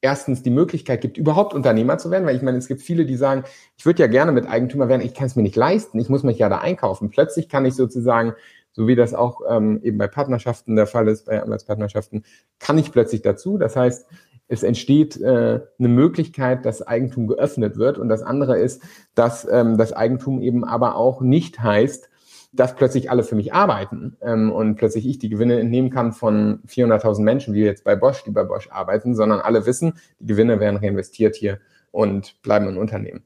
erstens 0.02 0.42
die 0.42 0.50
Möglichkeit 0.50 1.00
gibt, 1.00 1.16
überhaupt 1.16 1.54
Unternehmer 1.54 1.97
zu 1.97 2.11
werden, 2.11 2.26
weil 2.26 2.37
ich 2.37 2.42
meine, 2.42 2.59
es 2.59 2.69
gibt 2.69 2.83
viele, 2.83 3.07
die 3.07 3.16
sagen, 3.16 3.45
ich 3.78 3.87
würde 3.87 4.02
ja 4.02 4.09
gerne 4.09 4.31
mit 4.33 4.47
Eigentümer 4.47 4.90
werden, 4.90 5.00
ich 5.00 5.14
kann 5.14 5.28
es 5.28 5.37
mir 5.37 5.42
nicht 5.42 5.57
leisten, 5.57 5.99
ich 5.99 6.11
muss 6.11 6.25
mich 6.25 6.38
ja 6.38 6.50
da 6.50 6.59
einkaufen. 6.59 7.09
Plötzlich 7.09 7.49
kann 7.49 7.64
ich 7.64 7.75
sozusagen, 7.75 8.35
so 8.73 8.87
wie 8.87 8.97
das 8.97 9.14
auch 9.14 9.40
ähm, 9.49 9.81
eben 9.83 9.97
bei 9.97 10.09
Partnerschaften 10.09 10.76
der 10.76 10.87
Fall 10.87 11.09
ist, 11.09 11.25
bei 11.25 11.42
Anwaltspartnerschaften, 11.42 12.25
kann 12.59 12.76
ich 12.76 12.92
plötzlich 12.92 13.23
dazu. 13.23 13.57
Das 13.57 13.76
heißt, 13.76 14.07
es 14.47 14.62
entsteht 14.62 15.19
äh, 15.23 15.61
eine 15.78 15.88
Möglichkeit, 15.88 16.66
dass 16.66 16.87
Eigentum 16.87 17.28
geöffnet 17.28 17.78
wird. 17.78 17.97
Und 17.97 18.11
das 18.11 18.23
andere 18.23 18.59
ist, 18.59 18.83
dass 19.14 19.49
ähm, 19.50 19.78
das 19.78 19.95
Eigentum 19.95 20.42
eben 20.42 20.64
aber 20.64 20.97
auch 20.97 21.23
nicht 21.23 21.61
heißt, 21.61 22.11
dass 22.53 22.77
plötzlich 22.77 23.11
alle 23.11 23.25
für 23.25 23.35
mich 23.35 23.55
arbeiten 23.55 24.17
ähm, 24.21 24.53
und 24.53 24.77
plötzlich 24.77 25.07
ich 25.07 25.19
die 25.19 25.31
Gewinne 25.31 25.59
entnehmen 25.59 25.91
kann 25.91 26.13
von 26.13 26.63
400.000 26.69 27.23
Menschen, 27.23 27.55
wie 27.55 27.65
jetzt 27.65 27.85
bei 27.85 27.97
Bosch, 27.97 28.25
die 28.25 28.31
bei 28.31 28.45
Bosch 28.45 28.69
arbeiten, 28.71 29.15
sondern 29.15 29.41
alle 29.41 29.65
wissen, 29.65 29.95
die 30.19 30.27
Gewinne 30.27 30.61
werden 30.61 30.77
reinvestiert 30.77 31.35
hier 31.35 31.61
und 31.91 32.41
bleiben 32.43 32.69
im 32.69 32.77
Unternehmen. 32.77 33.23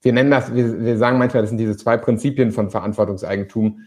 Wir 0.00 0.12
nennen 0.12 0.30
das, 0.30 0.54
wir, 0.54 0.80
wir 0.84 0.96
sagen 0.98 1.18
manchmal, 1.18 1.42
das 1.42 1.50
sind 1.50 1.58
diese 1.58 1.76
zwei 1.76 1.96
Prinzipien 1.96 2.52
von 2.52 2.70
Verantwortungseigentum. 2.70 3.80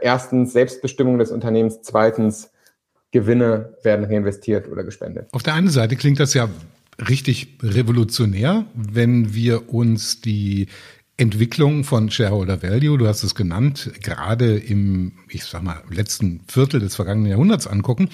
Erstens 0.00 0.52
Selbstbestimmung 0.52 1.18
des 1.18 1.30
Unternehmens, 1.30 1.80
zweitens 1.82 2.50
Gewinne 3.10 3.76
werden 3.82 4.04
reinvestiert 4.04 4.68
oder 4.68 4.84
gespendet. 4.84 5.28
Auf 5.32 5.42
der 5.42 5.54
einen 5.54 5.68
Seite 5.68 5.96
klingt 5.96 6.18
das 6.18 6.34
ja 6.34 6.48
richtig 7.08 7.58
revolutionär, 7.62 8.64
wenn 8.74 9.34
wir 9.34 9.72
uns 9.72 10.20
die 10.20 10.68
Entwicklung 11.16 11.84
von 11.84 12.10
Shareholder 12.10 12.62
Value, 12.62 12.98
du 12.98 13.06
hast 13.06 13.22
es 13.22 13.34
genannt, 13.36 13.92
gerade 14.02 14.56
im, 14.56 15.12
ich 15.28 15.44
sag 15.44 15.62
mal, 15.62 15.82
letzten 15.88 16.40
Viertel 16.48 16.80
des 16.80 16.96
vergangenen 16.96 17.30
Jahrhunderts 17.30 17.68
angucken. 17.68 18.08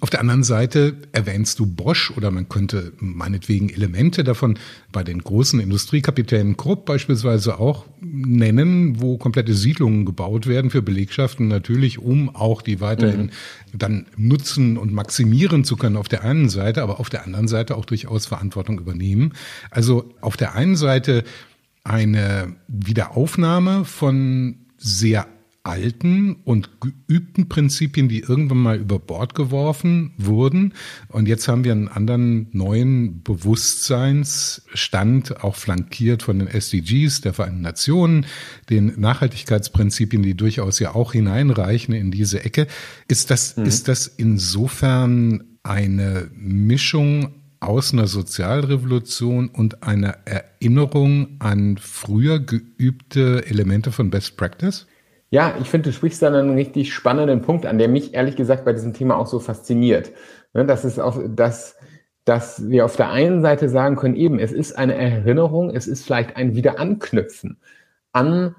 Auf 0.00 0.08
der 0.08 0.20
anderen 0.20 0.42
Seite 0.42 0.96
erwähnst 1.12 1.58
du 1.58 1.66
Bosch 1.66 2.12
oder 2.16 2.30
man 2.30 2.48
könnte 2.48 2.94
meinetwegen 2.98 3.68
Elemente 3.68 4.24
davon 4.24 4.58
bei 4.90 5.04
den 5.04 5.18
großen 5.18 5.60
Industriekapitänen 5.60 6.56
Krupp 6.56 6.86
beispielsweise 6.86 7.60
auch 7.60 7.84
nennen, 8.00 9.02
wo 9.02 9.18
komplette 9.18 9.52
Siedlungen 9.52 10.06
gebaut 10.06 10.46
werden 10.46 10.70
für 10.70 10.80
Belegschaften, 10.80 11.46
natürlich 11.46 11.98
um 11.98 12.34
auch 12.34 12.62
die 12.62 12.80
weiterhin 12.80 13.26
mhm. 13.26 13.30
dann 13.74 14.06
nutzen 14.16 14.78
und 14.78 14.94
maximieren 14.94 15.62
zu 15.62 15.76
können 15.76 15.98
auf 15.98 16.08
der 16.08 16.24
einen 16.24 16.48
Seite, 16.48 16.82
aber 16.82 16.98
auf 16.98 17.10
der 17.10 17.26
anderen 17.26 17.46
Seite 17.46 17.76
auch 17.76 17.84
durchaus 17.84 18.24
Verantwortung 18.24 18.78
übernehmen. 18.78 19.34
Also 19.70 20.10
auf 20.22 20.38
der 20.38 20.54
einen 20.54 20.76
Seite 20.76 21.22
eine 21.84 22.56
Wiederaufnahme 22.68 23.84
von 23.84 24.66
sehr 24.76 25.26
alten 25.64 26.36
und 26.44 26.80
geübten 26.80 27.48
Prinzipien, 27.48 28.08
die 28.08 28.20
irgendwann 28.20 28.58
mal 28.58 28.78
über 28.78 28.98
Bord 28.98 29.34
geworfen 29.34 30.14
wurden. 30.18 30.74
Und 31.08 31.26
jetzt 31.28 31.46
haben 31.46 31.64
wir 31.64 31.72
einen 31.72 31.88
anderen 31.88 32.48
neuen 32.52 33.22
Bewusstseinsstand, 33.22 35.44
auch 35.44 35.54
flankiert 35.54 36.24
von 36.24 36.40
den 36.40 36.48
SDGs 36.48 37.20
der 37.20 37.32
Vereinten 37.32 37.60
Nationen, 37.60 38.26
den 38.70 39.00
Nachhaltigkeitsprinzipien, 39.00 40.24
die 40.24 40.34
durchaus 40.34 40.80
ja 40.80 40.96
auch 40.96 41.12
hineinreichen 41.12 41.94
in 41.94 42.10
diese 42.10 42.44
Ecke. 42.44 42.66
Ist 43.06 43.30
das, 43.30 43.56
mhm. 43.56 43.66
ist 43.66 43.86
das 43.86 44.08
insofern 44.08 45.44
eine 45.62 46.28
Mischung 46.34 47.41
aus 47.62 47.92
einer 47.92 48.06
Sozialrevolution 48.06 49.48
und 49.48 49.82
einer 49.82 50.16
Erinnerung 50.24 51.36
an 51.38 51.78
früher 51.78 52.40
geübte 52.40 53.44
Elemente 53.46 53.92
von 53.92 54.10
Best 54.10 54.36
Practice? 54.36 54.86
Ja, 55.30 55.56
ich 55.60 55.70
finde, 55.70 55.88
du 55.88 55.94
sprichst 55.94 56.20
da 56.20 56.28
einen 56.28 56.54
richtig 56.54 56.92
spannenden 56.92 57.40
Punkt 57.40 57.64
an, 57.64 57.78
der 57.78 57.88
mich 57.88 58.12
ehrlich 58.14 58.36
gesagt 58.36 58.64
bei 58.64 58.72
diesem 58.72 58.92
Thema 58.92 59.16
auch 59.16 59.26
so 59.26 59.38
fasziniert. 59.38 60.12
Ne, 60.52 60.66
das 60.66 60.84
ist 60.84 60.98
auch, 60.98 61.18
dass, 61.26 61.76
dass 62.24 62.68
wir 62.68 62.84
auf 62.84 62.96
der 62.96 63.10
einen 63.10 63.40
Seite 63.40 63.68
sagen 63.68 63.96
können, 63.96 64.16
eben, 64.16 64.38
es 64.38 64.52
ist 64.52 64.76
eine 64.76 64.94
Erinnerung, 64.94 65.70
es 65.70 65.86
ist 65.86 66.04
vielleicht 66.04 66.36
ein 66.36 66.54
Wiederanknüpfen 66.54 67.58
an 68.12 68.56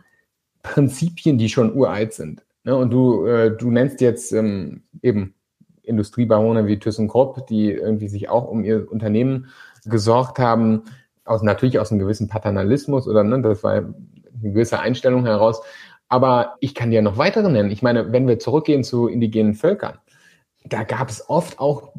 Prinzipien, 0.63 1.38
die 1.38 1.50
schon 1.50 1.75
uralt 1.75 2.13
sind. 2.13 2.43
Ne, 2.63 2.75
und 2.75 2.91
du, 2.91 3.27
äh, 3.27 3.55
du 3.55 3.69
nennst 3.69 4.01
jetzt 4.01 4.31
ähm, 4.31 4.81
eben 5.03 5.36
Industriebarone 5.84 6.66
wie 6.68 6.80
ThyssenKrupp, 6.80 7.48
die 7.48 7.72
irgendwie 7.72 8.08
sich 8.08 8.30
auch 8.30 8.48
um 8.48 8.63
ihr 8.63 8.92
Unternehmen 8.92 9.48
gesorgt 9.86 10.40
haben, 10.40 10.84
aus, 11.25 11.42
natürlich 11.42 11.80
aus 11.80 11.92
einem 11.92 12.00
gewissen 12.00 12.28
Paternalismus 12.28 13.08
oder 13.08 13.24
ne, 13.24 13.42
das 13.42 13.63
war 13.63 13.74
eine 13.74 13.94
gewisse 14.42 14.80
Einstellung 14.80 15.25
heraus. 15.25 15.62
Aber 16.10 16.56
ich 16.60 16.75
kann 16.75 16.92
dir 16.92 17.02
noch 17.02 17.18
weitere 17.18 17.50
nennen. 17.50 17.72
Ich 17.72 17.82
meine, 17.82 18.12
wenn 18.12 18.28
wir 18.28 18.40
zurückgehen 18.40 18.84
zu 18.84 19.08
indigenen 19.08 19.56
Völkern, 19.56 19.98
da 20.66 20.84
gab 20.84 21.10
es 21.10 21.30
oft 21.30 21.60
auch 21.60 21.94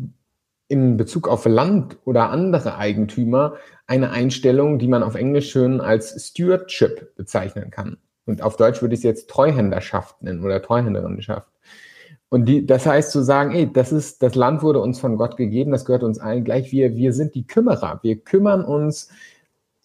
in 0.68 0.96
Bezug 0.96 1.28
auf 1.28 1.44
Land 1.44 1.98
oder 2.04 2.30
andere 2.30 2.76
Eigentümer 2.76 3.54
eine 3.86 4.10
Einstellung, 4.10 4.78
die 4.78 4.88
man 4.88 5.02
auf 5.02 5.14
Englisch 5.14 5.50
schön 5.50 5.80
als 5.80 6.28
Stewardship 6.28 7.14
bezeichnen 7.16 7.70
kann. 7.70 7.98
Und 8.24 8.42
auf 8.42 8.56
Deutsch 8.56 8.80
würde 8.80 8.94
ich 8.94 9.00
es 9.00 9.04
jetzt 9.04 9.28
Treuhänderschaft 9.28 10.22
nennen 10.22 10.42
oder 10.42 10.62
Treuhänderinnenschaft. 10.62 11.48
Und 12.34 12.46
die, 12.46 12.66
das 12.66 12.84
heißt 12.84 13.12
zu 13.12 13.22
sagen, 13.22 13.52
ey, 13.52 13.72
das 13.72 13.92
ist, 13.92 14.20
das 14.20 14.34
Land 14.34 14.64
wurde 14.64 14.80
uns 14.80 14.98
von 14.98 15.16
Gott 15.16 15.36
gegeben, 15.36 15.70
das 15.70 15.84
gehört 15.84 16.02
uns 16.02 16.18
allen 16.18 16.42
gleich. 16.42 16.72
Wir, 16.72 16.96
wir 16.96 17.12
sind 17.12 17.36
die 17.36 17.46
Kümmerer. 17.46 18.00
Wir 18.02 18.16
kümmern 18.16 18.64
uns 18.64 19.08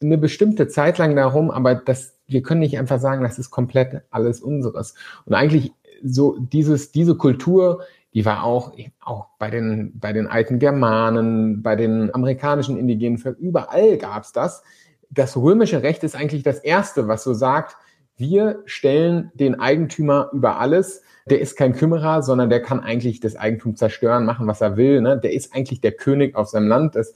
eine 0.01 0.17
bestimmte 0.17 0.67
Zeit 0.67 0.97
lang 0.97 1.15
darum, 1.15 1.51
aber 1.51 1.75
das, 1.75 2.17
wir 2.25 2.41
können 2.41 2.61
nicht 2.61 2.79
einfach 2.79 2.99
sagen, 2.99 3.21
das 3.21 3.37
ist 3.37 3.51
komplett 3.51 4.01
alles 4.09 4.41
unseres. 4.41 4.95
Und 5.25 5.35
eigentlich 5.35 5.73
so 6.03 6.39
dieses, 6.39 6.91
diese 6.91 7.13
Kultur, 7.13 7.83
die 8.15 8.25
war 8.25 8.43
auch, 8.43 8.73
auch 8.99 9.27
bei 9.37 9.51
den, 9.51 9.99
bei 9.99 10.11
den 10.11 10.25
alten 10.25 10.57
Germanen, 10.57 11.61
bei 11.61 11.75
den 11.75 12.11
amerikanischen 12.15 12.79
indigenen 12.79 13.21
überall 13.37 13.99
gab's 13.99 14.31
das. 14.31 14.63
Das 15.11 15.37
römische 15.37 15.83
Recht 15.83 16.03
ist 16.03 16.15
eigentlich 16.15 16.41
das 16.41 16.57
erste, 16.57 17.07
was 17.07 17.23
so 17.23 17.35
sagt, 17.35 17.77
wir 18.17 18.63
stellen 18.65 19.31
den 19.35 19.59
Eigentümer 19.59 20.31
über 20.33 20.59
alles 20.59 21.03
der 21.31 21.39
ist 21.39 21.55
kein 21.55 21.73
Kümmerer, 21.73 22.21
sondern 22.21 22.49
der 22.49 22.61
kann 22.61 22.79
eigentlich 22.79 23.19
das 23.19 23.35
Eigentum 23.35 23.75
zerstören, 23.75 24.25
machen, 24.25 24.47
was 24.47 24.61
er 24.61 24.77
will. 24.77 25.01
Ne? 25.01 25.17
Der 25.17 25.33
ist 25.33 25.53
eigentlich 25.53 25.81
der 25.81 25.93
König 25.93 26.35
auf 26.35 26.49
seinem 26.49 26.67
Land. 26.67 26.95
Das 26.95 27.13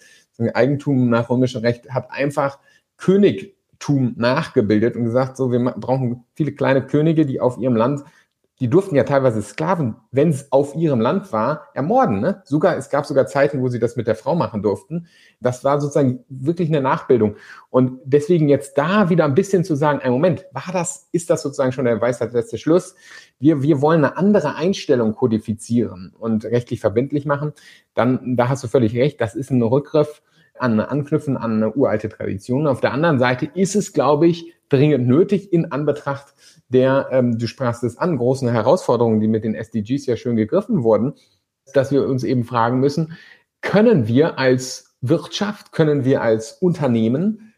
Eigentum 0.54 1.10
nach 1.10 1.30
römischem 1.30 1.62
Recht 1.62 1.90
hat 1.92 2.12
einfach 2.12 2.60
Königtum 2.98 4.14
nachgebildet 4.18 4.96
und 4.96 5.06
gesagt, 5.06 5.38
so, 5.38 5.52
wir 5.52 5.60
brauchen 5.60 6.24
viele 6.36 6.54
kleine 6.54 6.86
Könige, 6.86 7.26
die 7.26 7.40
auf 7.40 7.58
ihrem 7.58 7.76
Land 7.76 8.04
die 8.64 8.70
durften 8.70 8.96
ja 8.96 9.04
teilweise 9.04 9.42
Sklaven, 9.42 9.98
wenn 10.12 10.30
es 10.30 10.50
auf 10.54 10.74
ihrem 10.74 11.02
Land 11.02 11.34
war, 11.34 11.68
ermorden. 11.74 12.22
Ne? 12.22 12.42
Sogar, 12.46 12.78
es 12.78 12.90
gab 12.90 13.06
sogar 13.06 13.28
Zeiten, 13.28 13.62
wo 13.62 13.68
sie 13.68 13.78
das 13.78 13.98
mit 13.98 14.08
der 14.08 14.16
Frau 14.16 14.36
machen 14.36 14.64
durften. 14.64 15.08
Das 15.42 15.66
war 15.66 15.82
sozusagen 15.82 16.24
wirklich 16.30 16.70
eine 16.70 16.80
Nachbildung. 16.80 17.36
Und 17.70 18.00
deswegen 18.06 18.48
jetzt 18.48 18.78
da 18.78 19.10
wieder 19.10 19.26
ein 19.26 19.36
bisschen 19.36 19.66
zu 19.66 19.76
sagen, 19.76 20.00
ein 20.00 20.14
Moment, 20.14 20.46
war 20.54 20.72
das, 20.72 21.10
ist 21.12 21.30
das 21.30 21.42
sozusagen 21.42 21.74
schon 21.74 21.84
der 21.84 22.00
Weisheit 22.00 22.32
letzte 22.32 22.58
Schluss? 22.58 22.96
Wir, 23.38 23.62
wir 23.64 23.82
wollen 23.82 24.06
eine 24.06 24.16
andere 24.16 24.56
Einstellung 24.56 25.14
kodifizieren 25.14 26.14
und 26.18 26.46
rechtlich 26.46 26.80
verbindlich 26.80 27.26
machen. 27.26 27.52
Dann, 27.96 28.38
da 28.38 28.48
hast 28.48 28.64
du 28.64 28.70
völlig 28.70 28.96
recht, 28.96 29.20
das 29.20 29.36
ist 29.36 29.52
ein 29.52 29.62
Rückgriff 29.62 30.22
an 30.60 30.80
Anknüpfen 30.80 31.38
an 31.38 31.54
eine 31.54 31.74
uralte 31.74 32.10
Tradition. 32.10 32.68
Auf 32.68 32.82
der 32.82 32.94
anderen 32.94 33.20
Seite 33.20 33.50
ist 33.54 33.76
es, 33.76 33.94
glaube 33.94 34.28
ich, 34.28 34.54
dringend 34.70 35.08
nötig 35.08 35.52
in 35.54 35.72
Anbetracht 35.72 36.34
der, 36.70 37.10
ähm, 37.12 37.38
du 37.38 37.48
sprachst 37.48 37.84
es 37.84 37.98
an, 37.98 38.18
großen 38.18 38.50
Herausforderungen, 38.50 39.20
die 39.20 39.28
mit 39.28 39.44
den 39.44 39.56
SDGs 39.56 40.06
ja 40.06 40.16
schön 40.16 40.36
gegriffen 40.36 40.84
wurden, 40.84 41.14
dass 41.74 41.92
wir 41.92 42.08
uns 42.08 42.24
eben 42.24 42.44
fragen 42.44 42.80
müssen, 42.80 43.14
können 43.62 44.08
wir 44.08 44.40
als 44.40 44.96
Wirtschaft, 45.02 45.72
können 45.72 46.06
wir 46.06 46.22
als 46.22 46.54
Unternehmen 46.54 47.54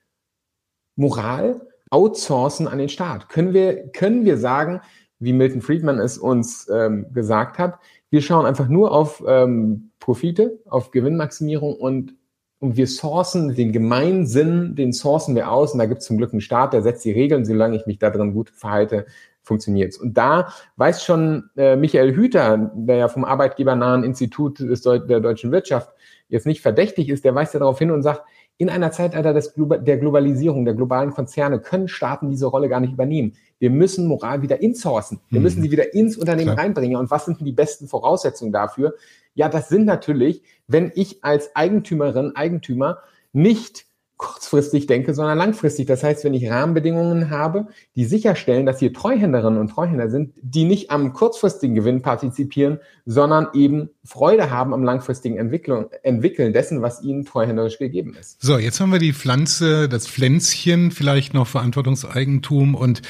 Moral 0.95 1.61
outsourcen 1.89 2.67
an 2.67 2.77
den 2.77 2.89
Staat? 2.89 3.29
Können 3.29 3.53
wir, 3.53 3.87
können 3.89 4.25
wir 4.25 4.37
sagen, 4.37 4.81
wie 5.19 5.33
Milton 5.33 5.61
Friedman 5.61 5.99
es 5.99 6.17
uns 6.17 6.69
ähm, 6.69 7.07
gesagt 7.13 7.57
hat, 7.57 7.79
wir 8.09 8.21
schauen 8.21 8.45
einfach 8.45 8.67
nur 8.67 8.91
auf 8.91 9.23
ähm, 9.27 9.91
Profite, 9.99 10.59
auf 10.65 10.91
Gewinnmaximierung 10.91 11.75
und 11.75 12.15
und 12.59 12.77
wir 12.77 12.87
sourcen 12.87 13.53
den 13.53 13.71
Gemeinsinn, 13.71 14.75
den 14.75 14.93
sourcen 14.93 15.35
wir 15.35 15.51
aus. 15.51 15.73
Und 15.73 15.79
da 15.79 15.85
gibt 15.85 16.01
es 16.01 16.07
zum 16.07 16.17
Glück 16.17 16.31
einen 16.31 16.41
Staat, 16.41 16.73
der 16.73 16.81
setzt 16.81 17.05
die 17.05 17.11
Regeln, 17.11 17.45
solange 17.45 17.75
ich 17.75 17.85
mich 17.85 17.99
da 17.99 18.09
drin 18.09 18.33
gut 18.33 18.49
verhalte, 18.49 19.05
funktioniert's. 19.43 19.97
Und 19.97 20.17
da 20.17 20.49
weiß 20.77 21.03
schon 21.03 21.49
äh, 21.55 21.75
Michael 21.75 22.15
Hüter, 22.15 22.71
der 22.73 22.95
ja 22.95 23.07
vom 23.07 23.25
arbeitgebernahen 23.25 24.03
Institut 24.03 24.59
des 24.59 24.81
Deu 24.81 24.99
der 24.99 25.19
deutschen 25.19 25.51
Wirtschaft 25.51 25.91
jetzt 26.27 26.47
nicht 26.47 26.61
verdächtig 26.61 27.09
ist, 27.09 27.23
der 27.23 27.35
weist 27.35 27.53
ja 27.53 27.59
darauf 27.59 27.77
hin 27.77 27.91
und 27.91 28.01
sagt, 28.01 28.23
in 28.57 28.69
einer 28.69 28.91
Zeitalter 28.91 29.33
des 29.33 29.53
Glo 29.53 29.65
der 29.65 29.97
Globalisierung, 29.97 30.65
der 30.65 30.73
globalen 30.73 31.11
Konzerne 31.11 31.59
können 31.59 31.87
Staaten 31.87 32.29
diese 32.29 32.45
Rolle 32.45 32.69
gar 32.69 32.79
nicht 32.79 32.93
übernehmen. 32.93 33.33
Wir 33.59 33.69
müssen 33.69 34.07
Moral 34.07 34.41
wieder 34.41 34.61
insourcen. 34.61 35.19
Wir 35.29 35.41
müssen 35.41 35.59
mhm. 35.59 35.63
sie 35.63 35.71
wieder 35.71 35.93
ins 35.93 36.17
Unternehmen 36.17 36.53
Klar. 36.53 36.65
reinbringen. 36.65 36.97
Und 36.97 37.11
was 37.11 37.25
sind 37.25 37.39
denn 37.39 37.45
die 37.45 37.51
besten 37.51 37.87
Voraussetzungen 37.87 38.51
dafür? 38.51 38.95
Ja, 39.33 39.49
das 39.49 39.69
sind 39.69 39.85
natürlich, 39.85 40.41
wenn 40.67 40.91
ich 40.95 41.23
als 41.23 41.55
Eigentümerin, 41.55 42.35
Eigentümer 42.35 42.99
nicht 43.33 43.85
kurzfristig 44.17 44.87
denke, 44.87 45.13
sondern 45.13 45.37
langfristig. 45.37 45.87
Das 45.87 46.03
heißt, 46.03 46.23
wenn 46.23 46.33
ich 46.33 46.49
Rahmenbedingungen 46.49 47.29
habe, 47.29 47.67
die 47.95 48.05
sicherstellen, 48.05 48.65
dass 48.65 48.79
hier 48.79 48.93
Treuhänderinnen 48.93 49.59
und 49.59 49.67
Treuhänder 49.67 50.09
sind, 50.09 50.33
die 50.41 50.63
nicht 50.63 50.89
am 50.89 51.11
kurzfristigen 51.11 51.75
Gewinn 51.75 52.01
partizipieren, 52.01 52.79
sondern 53.05 53.47
eben 53.53 53.89
Freude 54.05 54.51
haben 54.51 54.73
am 54.73 54.83
langfristigen 54.83 55.37
Entwicklung, 55.37 55.89
Entwickeln 56.03 56.53
dessen, 56.53 56.81
was 56.81 57.03
ihnen 57.03 57.25
treuhänderisch 57.25 57.77
gegeben 57.77 58.15
ist. 58.17 58.41
So, 58.41 58.57
jetzt 58.57 58.79
haben 58.79 58.91
wir 58.91 58.99
die 58.99 59.13
Pflanze, 59.13 59.89
das 59.89 60.07
Pflänzchen, 60.07 60.91
vielleicht 60.91 61.33
noch 61.33 61.47
Verantwortungseigentum 61.47 62.75
und 62.75 63.01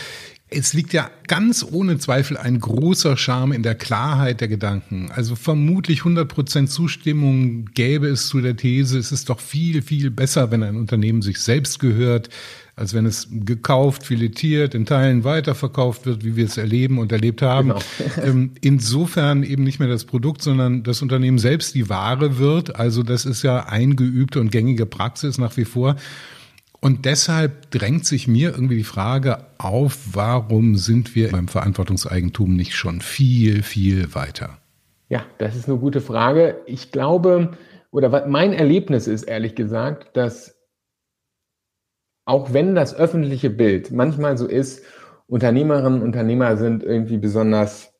es 0.55 0.74
liegt 0.74 0.93
ja 0.93 1.09
ganz 1.27 1.65
ohne 1.69 1.97
Zweifel 1.97 2.38
ein 2.38 2.59
großer 2.59 3.17
Charme 3.17 3.51
in 3.51 3.63
der 3.63 3.75
Klarheit 3.75 4.41
der 4.41 4.47
Gedanken. 4.47 5.12
Also 5.13 5.35
vermutlich 5.35 6.00
100 6.00 6.27
Prozent 6.27 6.69
Zustimmung 6.69 7.65
gäbe 7.74 8.07
es 8.07 8.27
zu 8.27 8.39
der 8.41 8.55
These, 8.55 8.97
es 8.97 9.12
ist 9.12 9.29
doch 9.29 9.39
viel, 9.39 9.81
viel 9.81 10.12
besser, 10.12 10.51
wenn 10.51 10.63
ein 10.63 10.77
Unternehmen 10.77 11.21
sich 11.21 11.39
selbst 11.39 11.79
gehört, 11.79 12.29
als 12.77 12.93
wenn 12.93 13.05
es 13.05 13.27
gekauft, 13.31 14.03
filetiert, 14.03 14.75
in 14.75 14.85
Teilen 14.85 15.24
weiterverkauft 15.24 16.05
wird, 16.05 16.25
wie 16.25 16.35
wir 16.35 16.45
es 16.45 16.57
erleben 16.57 17.00
und 17.00 17.12
erlebt 17.12 17.41
haben. 17.41 17.69
Genau. 17.69 17.81
Ähm, 18.24 18.51
insofern 18.62 19.43
eben 19.43 19.63
nicht 19.63 19.79
mehr 19.79 19.89
das 19.89 20.05
Produkt, 20.05 20.41
sondern 20.41 20.83
das 20.83 21.01
Unternehmen 21.01 21.38
selbst 21.38 21.75
die 21.75 21.89
Ware 21.89 22.38
wird. 22.38 22.77
Also 22.77 23.03
das 23.03 23.25
ist 23.25 23.43
ja 23.43 23.65
eingeübte 23.65 24.39
und 24.39 24.51
gängige 24.51 24.85
Praxis 24.85 25.38
nach 25.38 25.57
wie 25.57 25.65
vor. 25.65 25.95
Und 26.85 27.05
deshalb 27.05 27.71
drängt 27.71 28.05
sich 28.05 28.27
mir 28.27 28.51
irgendwie 28.51 28.77
die 28.77 28.83
Frage 28.83 29.47
auf, 29.57 29.97
warum 30.13 30.75
sind 30.75 31.15
wir 31.15 31.31
beim 31.31 31.48
Verantwortungseigentum 31.48 32.55
nicht 32.55 32.75
schon 32.75 33.01
viel, 33.01 33.63
viel 33.63 34.13
weiter? 34.13 34.59
Ja, 35.09 35.25
das 35.39 35.55
ist 35.55 35.67
eine 35.67 35.79
gute 35.79 36.00
Frage. 36.00 36.61
Ich 36.67 36.91
glaube, 36.91 37.57
oder 37.89 38.27
mein 38.27 38.53
Erlebnis 38.53 39.07
ist 39.07 39.24
ehrlich 39.24 39.55
gesagt, 39.55 40.15
dass 40.15 40.59
auch 42.24 42.53
wenn 42.53 42.75
das 42.75 42.93
öffentliche 42.93 43.50
Bild 43.50 43.89
manchmal 43.89 44.37
so 44.37 44.45
ist, 44.45 44.83
Unternehmerinnen 45.25 46.01
und 46.01 46.05
Unternehmer 46.05 46.55
sind 46.55 46.83
irgendwie 46.83 47.17
besonders, 47.17 47.95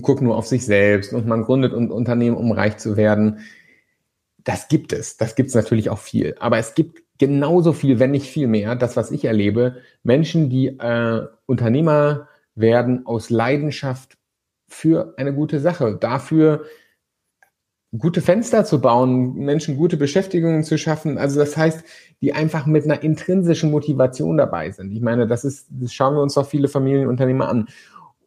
gucken 0.00 0.26
nur 0.26 0.36
auf 0.36 0.48
sich 0.48 0.66
selbst 0.66 1.12
und 1.12 1.28
man 1.28 1.44
gründet 1.44 1.74
ein 1.74 1.92
Unternehmen, 1.92 2.36
um 2.36 2.50
reich 2.50 2.78
zu 2.78 2.96
werden. 2.96 3.38
Das 4.42 4.66
gibt 4.66 4.92
es. 4.92 5.16
Das 5.16 5.36
gibt 5.36 5.50
es 5.50 5.54
natürlich 5.54 5.90
auch 5.90 6.00
viel. 6.00 6.34
Aber 6.40 6.58
es 6.58 6.74
gibt 6.74 7.04
genauso 7.22 7.72
viel, 7.72 8.00
wenn 8.00 8.10
nicht 8.10 8.26
viel 8.26 8.48
mehr, 8.48 8.74
das, 8.74 8.96
was 8.96 9.12
ich 9.12 9.24
erlebe, 9.24 9.76
Menschen, 10.02 10.50
die 10.50 10.76
äh, 10.80 11.24
Unternehmer 11.46 12.26
werden 12.56 13.06
aus 13.06 13.30
Leidenschaft 13.30 14.18
für 14.66 15.14
eine 15.18 15.32
gute 15.32 15.60
Sache, 15.60 15.96
dafür 16.00 16.64
gute 17.96 18.22
Fenster 18.22 18.64
zu 18.64 18.80
bauen, 18.80 19.34
Menschen 19.34 19.76
gute 19.76 19.96
Beschäftigungen 19.96 20.64
zu 20.64 20.76
schaffen. 20.78 21.16
Also 21.16 21.38
das 21.38 21.56
heißt, 21.56 21.84
die 22.22 22.32
einfach 22.32 22.66
mit 22.66 22.86
einer 22.86 23.04
intrinsischen 23.04 23.70
Motivation 23.70 24.36
dabei 24.36 24.72
sind. 24.72 24.90
Ich 24.90 25.00
meine, 25.00 25.28
das 25.28 25.44
ist, 25.44 25.68
das 25.70 25.94
schauen 25.94 26.16
wir 26.16 26.22
uns 26.22 26.34
doch 26.34 26.46
viele 26.46 26.66
Familienunternehmer 26.66 27.48
an. 27.48 27.68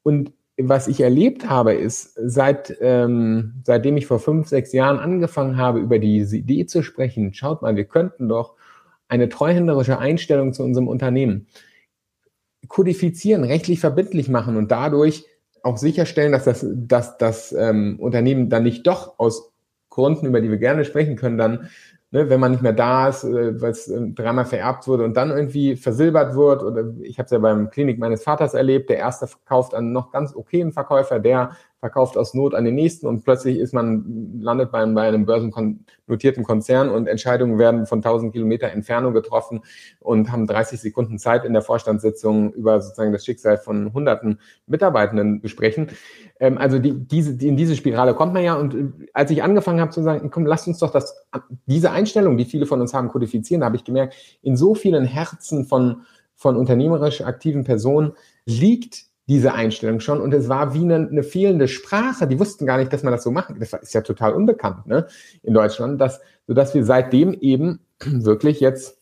Und 0.04 0.32
was 0.58 0.88
ich 0.88 1.02
erlebt 1.02 1.50
habe, 1.50 1.74
ist, 1.74 2.14
seit, 2.16 2.78
ähm, 2.80 3.56
seitdem 3.66 3.98
ich 3.98 4.08
vor 4.08 4.20
fünf, 4.20 4.48
sechs 4.48 4.72
Jahren 4.72 5.00
angefangen 5.00 5.58
habe, 5.58 5.80
über 5.80 6.00
diese 6.00 6.38
Idee 6.38 6.66
zu 6.66 6.82
sprechen, 6.82 7.34
schaut 7.34 7.62
mal, 7.62 7.76
wir 7.76 7.84
könnten 7.84 8.30
doch 8.30 8.56
eine 9.08 9.30
treuhänderische 9.30 10.00
Einstellung 10.00 10.54
zu 10.54 10.64
unserem 10.64 10.88
Unternehmen 10.88 11.48
kodifizieren, 12.68 13.44
rechtlich 13.44 13.80
verbindlich 13.80 14.30
machen 14.30 14.58
und 14.58 14.72
dadurch 14.72 15.26
auch 15.62 15.78
sicherstellen, 15.78 16.32
dass 16.32 16.46
das, 16.46 16.66
dass 16.70 17.18
das 17.18 17.52
ähm, 17.52 17.98
Unternehmen 18.00 18.50
dann 18.50 18.64
nicht 18.64 18.86
doch 18.88 19.20
aus 19.20 19.52
Gründen, 19.90 20.28
über 20.28 20.42
die 20.42 20.50
wir 20.50 20.58
gerne 20.58 20.86
sprechen 20.86 21.16
können, 21.16 21.38
dann 21.38 21.70
ne, 22.12 22.30
wenn 22.30 22.40
man 22.40 22.52
nicht 22.52 22.64
mehr 22.64 22.74
da 22.74 23.10
ist, 23.10 23.24
äh, 23.24 23.62
weil 23.62 23.72
es 23.72 23.88
äh, 23.88 24.00
dreimal 24.10 24.46
vererbt 24.46 24.88
wurde 24.88 25.04
und 25.04 25.16
dann 25.16 25.32
irgendwie 25.32 25.76
versilbert 25.76 26.36
wird. 26.36 26.64
Oder 26.64 26.94
ich 27.02 27.18
habe 27.18 27.26
es 27.26 27.32
ja 27.32 27.40
beim 27.40 27.70
Klinik 27.70 28.00
meines 28.00 28.24
Vaters 28.24 28.54
erlebt, 28.54 28.90
der 28.90 28.98
erste 28.98 29.28
verkauft 29.28 29.74
an 29.74 29.92
noch 29.92 30.12
ganz 30.12 30.36
okayen 30.36 30.72
Verkäufer, 30.72 31.20
der 31.20 31.52
verkauft 31.86 32.18
aus 32.18 32.34
Not 32.34 32.56
an 32.56 32.66
den 32.66 32.74
nächsten 32.74 33.06
und 33.06 33.24
plötzlich 33.24 33.60
ist 33.60 33.72
man, 33.72 34.40
landet 34.42 34.72
bei, 34.72 34.84
bei 34.88 35.08
einem 35.08 35.28
börsennotierten 35.28 36.44
Konzern 36.44 36.90
und 36.90 37.06
Entscheidungen 37.06 37.60
werden 37.60 37.86
von 37.86 38.00
1000 38.00 38.34
Kilometer 38.34 38.72
Entfernung 38.72 39.14
getroffen 39.14 39.62
und 40.00 40.32
haben 40.32 40.48
30 40.48 40.82
Sekunden 40.82 41.20
Zeit 41.20 41.46
in 41.46 41.54
der 41.54 41.62
Vorstandssitzung 41.62 42.54
über 42.54 42.82
sozusagen 42.82 43.12
das 43.12 43.24
Schicksal 43.24 43.60
von 43.60 43.94
hunderten 43.94 44.40
Mitarbeitenden 44.66 45.42
besprechen. 45.42 45.90
Ähm, 46.40 46.58
also 46.58 46.80
die, 46.80 46.94
diese, 46.94 47.36
die, 47.36 47.50
in 47.50 47.56
diese 47.56 47.76
Spirale 47.76 48.16
kommt 48.16 48.34
man 48.34 48.44
ja 48.44 48.56
und 48.56 48.74
äh, 48.74 48.88
als 49.14 49.30
ich 49.30 49.44
angefangen 49.44 49.80
habe 49.80 49.92
zu 49.92 50.02
sagen, 50.02 50.32
komm, 50.32 50.48
lasst 50.48 50.68
uns 50.68 50.80
doch 50.80 50.92
das, 50.92 51.28
diese 51.68 51.92
Einstellung, 51.92 52.36
die 52.36 52.46
viele 52.46 52.66
von 52.66 52.82
uns 52.82 52.96
haben, 52.96 53.10
kodifizieren, 53.10 53.64
habe 53.64 53.76
ich 53.76 53.84
gemerkt, 53.84 54.16
in 54.42 54.58
so 54.58 54.74
vielen 54.74 55.06
Herzen 55.06 55.66
von, 55.66 56.02
von 56.36 56.58
unternehmerisch 56.58 57.22
aktiven 57.22 57.64
Personen 57.64 58.14
liegt 58.48 59.05
diese 59.28 59.54
Einstellung 59.54 60.00
schon. 60.00 60.22
Und 60.22 60.34
es 60.34 60.50
war 60.50 60.74
wie 60.74 60.84
eine, 60.84 60.96
eine, 60.96 61.24
fehlende 61.24 61.68
Sprache. 61.68 62.28
Die 62.28 62.40
wussten 62.40 62.66
gar 62.66 62.78
nicht, 62.78 62.94
dass 62.94 63.04
man 63.04 63.12
das 63.12 63.24
so 63.24 63.32
macht. 63.32 63.56
Das 63.60 63.74
ist 63.74 63.94
ja 63.94 64.02
total 64.02 64.34
unbekannt 64.34 64.86
ne, 64.88 65.08
in 65.42 65.54
Deutschland, 65.54 66.00
dass, 66.00 66.22
sodass 66.48 66.74
wir 66.74 66.86
seitdem 66.86 67.34
eben 67.34 67.80
wirklich 68.06 68.60
jetzt 68.60 68.98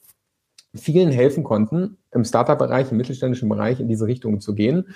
vielen 0.75 1.11
helfen 1.11 1.43
konnten, 1.43 1.97
im 2.11 2.23
Startup-Bereich, 2.23 2.91
im 2.91 2.97
mittelständischen 2.97 3.49
Bereich 3.49 3.79
in 3.79 3.87
diese 3.87 4.07
Richtung 4.07 4.39
zu 4.39 4.55
gehen, 4.55 4.87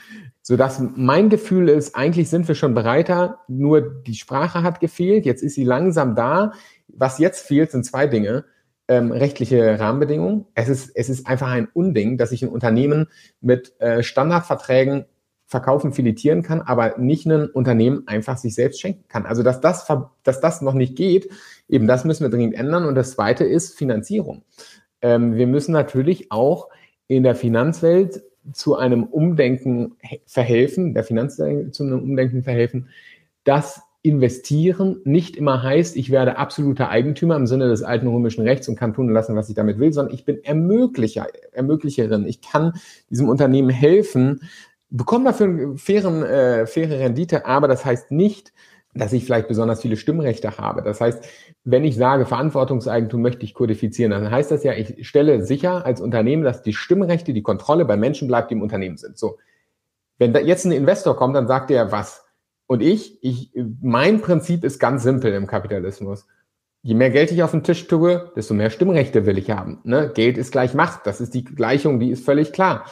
sodass 0.42 0.82
mein 0.96 1.30
Gefühl 1.30 1.70
ist, 1.70 1.96
eigentlich 1.96 2.30
sind 2.30 2.48
wir 2.48 2.56
schon 2.56 2.74
bereiter, 2.74 3.40
nur 3.48 3.82
die 3.82 4.16
Sprache 4.16 4.64
hat 4.64 4.80
gefehlt, 4.80 5.26
jetzt 5.26 5.44
ist 5.44 5.56
sie 5.56 5.64
langsam 5.64 6.16
da. 6.16 6.54
Was 6.88 7.20
jetzt 7.20 7.46
fehlt, 7.46 7.72
sind 7.72 7.86
zwei 7.86 8.08
Dinge. 8.08 8.46
Ähm, 8.88 9.12
rechtliche 9.12 9.80
Rahmenbedingungen. 9.80 10.46
Es 10.56 10.70
ist, 10.70 10.92
es 10.96 11.10
ist 11.10 11.28
einfach 11.28 11.50
ein 11.50 11.68
Unding, 11.74 12.18
dass 12.18 12.30
sich 12.30 12.42
ein 12.42 12.50
Unternehmen 12.50 13.08
mit 13.42 13.80
äh, 13.82 14.02
Standardverträgen 14.02 15.06
verkaufen, 15.48 15.94
filetieren 15.94 16.44
kann, 16.44 16.62
aber 16.62 16.98
nicht 16.98 17.26
ein 17.26 17.48
Unternehmen 17.48 18.04
einfach 18.06 18.38
sich 18.38 18.54
selbst 18.54 18.82
schenken 18.82 19.06
kann. 19.08 19.26
Also 19.26 19.44
dass 19.44 19.62
das, 19.62 19.88
dass 20.24 20.42
das 20.42 20.62
noch 20.62 20.74
nicht 20.74 20.96
geht, 20.98 21.30
eben 21.70 21.88
das 21.88 22.04
müssen 22.04 22.24
wir 22.24 22.30
dringend 22.30 22.54
ändern. 22.54 22.86
Und 22.86 22.96
das 22.96 23.12
Zweite 23.12 23.46
ist 23.46 23.78
Finanzierung. 23.78 24.44
Ähm, 25.02 25.36
wir 25.36 25.48
müssen 25.48 25.72
natürlich 25.72 26.32
auch 26.32 26.68
in 27.08 27.24
der 27.24 27.34
Finanzwelt 27.34 28.24
zu 28.52 28.76
einem 28.76 29.06
Umdenken 29.06 29.96
verhelfen, 30.26 30.94
der 30.94 31.06
Finanzwelt 31.06 31.74
zu 31.74 31.84
einem 31.84 32.02
Umdenken 32.02 32.44
verhelfen, 32.44 32.90
dass 33.46 33.82
investieren 34.02 35.02
nicht 35.06 35.36
immer 35.36 35.64
heißt, 35.64 35.98
ich 35.98 36.12
werde 36.12 36.38
absoluter 36.38 36.90
Eigentümer 36.90 37.36
im 37.36 37.48
Sinne 37.48 37.68
des 37.68 37.84
alten 37.84 38.08
römischen 38.08 38.42
Rechts 38.42 38.68
und 38.70 38.78
kann 38.78 38.94
tun 38.94 39.08
und 39.08 39.14
lassen, 39.14 39.36
was 39.36 39.50
ich 39.50 39.56
damit 39.56 39.80
will, 39.80 39.92
sondern 39.92 40.14
ich 40.14 40.24
bin 40.24 40.44
Ermöglicher, 40.44 41.28
Ermöglicherin. 41.52 42.26
Ich 42.26 42.42
kann 42.42 42.74
diesem 43.10 43.28
Unternehmen 43.28 43.70
helfen, 43.70 44.42
bekomme 44.90 45.26
dafür 45.26 45.48
eine 45.48 45.78
fairen, 45.78 46.24
äh, 46.24 46.66
faire 46.66 47.00
Rendite, 47.00 47.46
aber 47.46 47.68
das 47.68 47.86
heißt 47.86 48.12
nicht, 48.12 48.54
dass 48.94 49.14
ich 49.14 49.26
vielleicht 49.26 49.48
besonders 49.48 49.82
viele 49.82 49.98
Stimmrechte 49.98 50.58
habe. 50.58 50.82
Das 50.82 51.02
heißt, 51.02 51.24
wenn 51.64 51.84
ich 51.84 51.96
sage, 51.96 52.26
Verantwortungseigentum 52.26 53.22
möchte 53.22 53.44
ich 53.44 53.54
kodifizieren, 53.54 54.12
dann 54.12 54.32
heißt 54.32 54.52
das 54.52 54.64
ja, 54.64 54.74
ich 54.74 55.08
stelle 55.08 55.44
sicher 55.44 55.86
als 55.86 56.02
Unternehmen, 56.02 56.44
dass 56.44 56.62
die 56.64 56.74
Stimmrechte, 56.74 57.34
die 57.34 57.44
Kontrolle 57.44 57.86
bei 57.86 57.98
Menschen 57.98 58.28
bleibt, 58.28 58.50
die 58.50 58.56
im 58.56 58.62
Unternehmen 58.62 58.98
sind. 58.98 59.18
So. 59.18 59.38
Wenn 60.18 60.34
da 60.34 60.40
jetzt 60.40 60.66
ein 60.66 60.72
Investor 60.72 61.16
kommt, 61.16 61.36
dann 61.36 61.48
sagt 61.48 61.70
er 61.70 61.92
was. 61.92 62.26
Und 62.66 62.82
ich, 62.82 63.24
ich, 63.24 63.52
mein 63.82 64.22
Prinzip 64.22 64.64
ist 64.64 64.80
ganz 64.80 65.04
simpel 65.04 65.34
im 65.34 65.48
Kapitalismus. 65.48 66.28
Je 66.82 66.96
mehr 66.96 67.12
Geld 67.12 67.32
ich 67.32 67.44
auf 67.44 67.52
den 67.52 67.64
Tisch 67.64 67.88
tue, 67.88 68.32
desto 68.36 68.54
mehr 68.54 68.70
Stimmrechte 68.70 69.26
will 69.26 69.38
ich 69.38 69.52
haben. 69.52 69.80
Ne? 69.84 70.12
Geld 70.14 70.38
ist 70.38 70.52
gleich 70.52 70.74
Macht. 70.74 71.06
Das 71.06 71.22
ist 71.22 71.34
die 71.34 71.44
Gleichung, 71.44 72.00
die 72.00 72.10
ist 72.12 72.26
völlig 72.26 72.52
klar. 72.52 72.86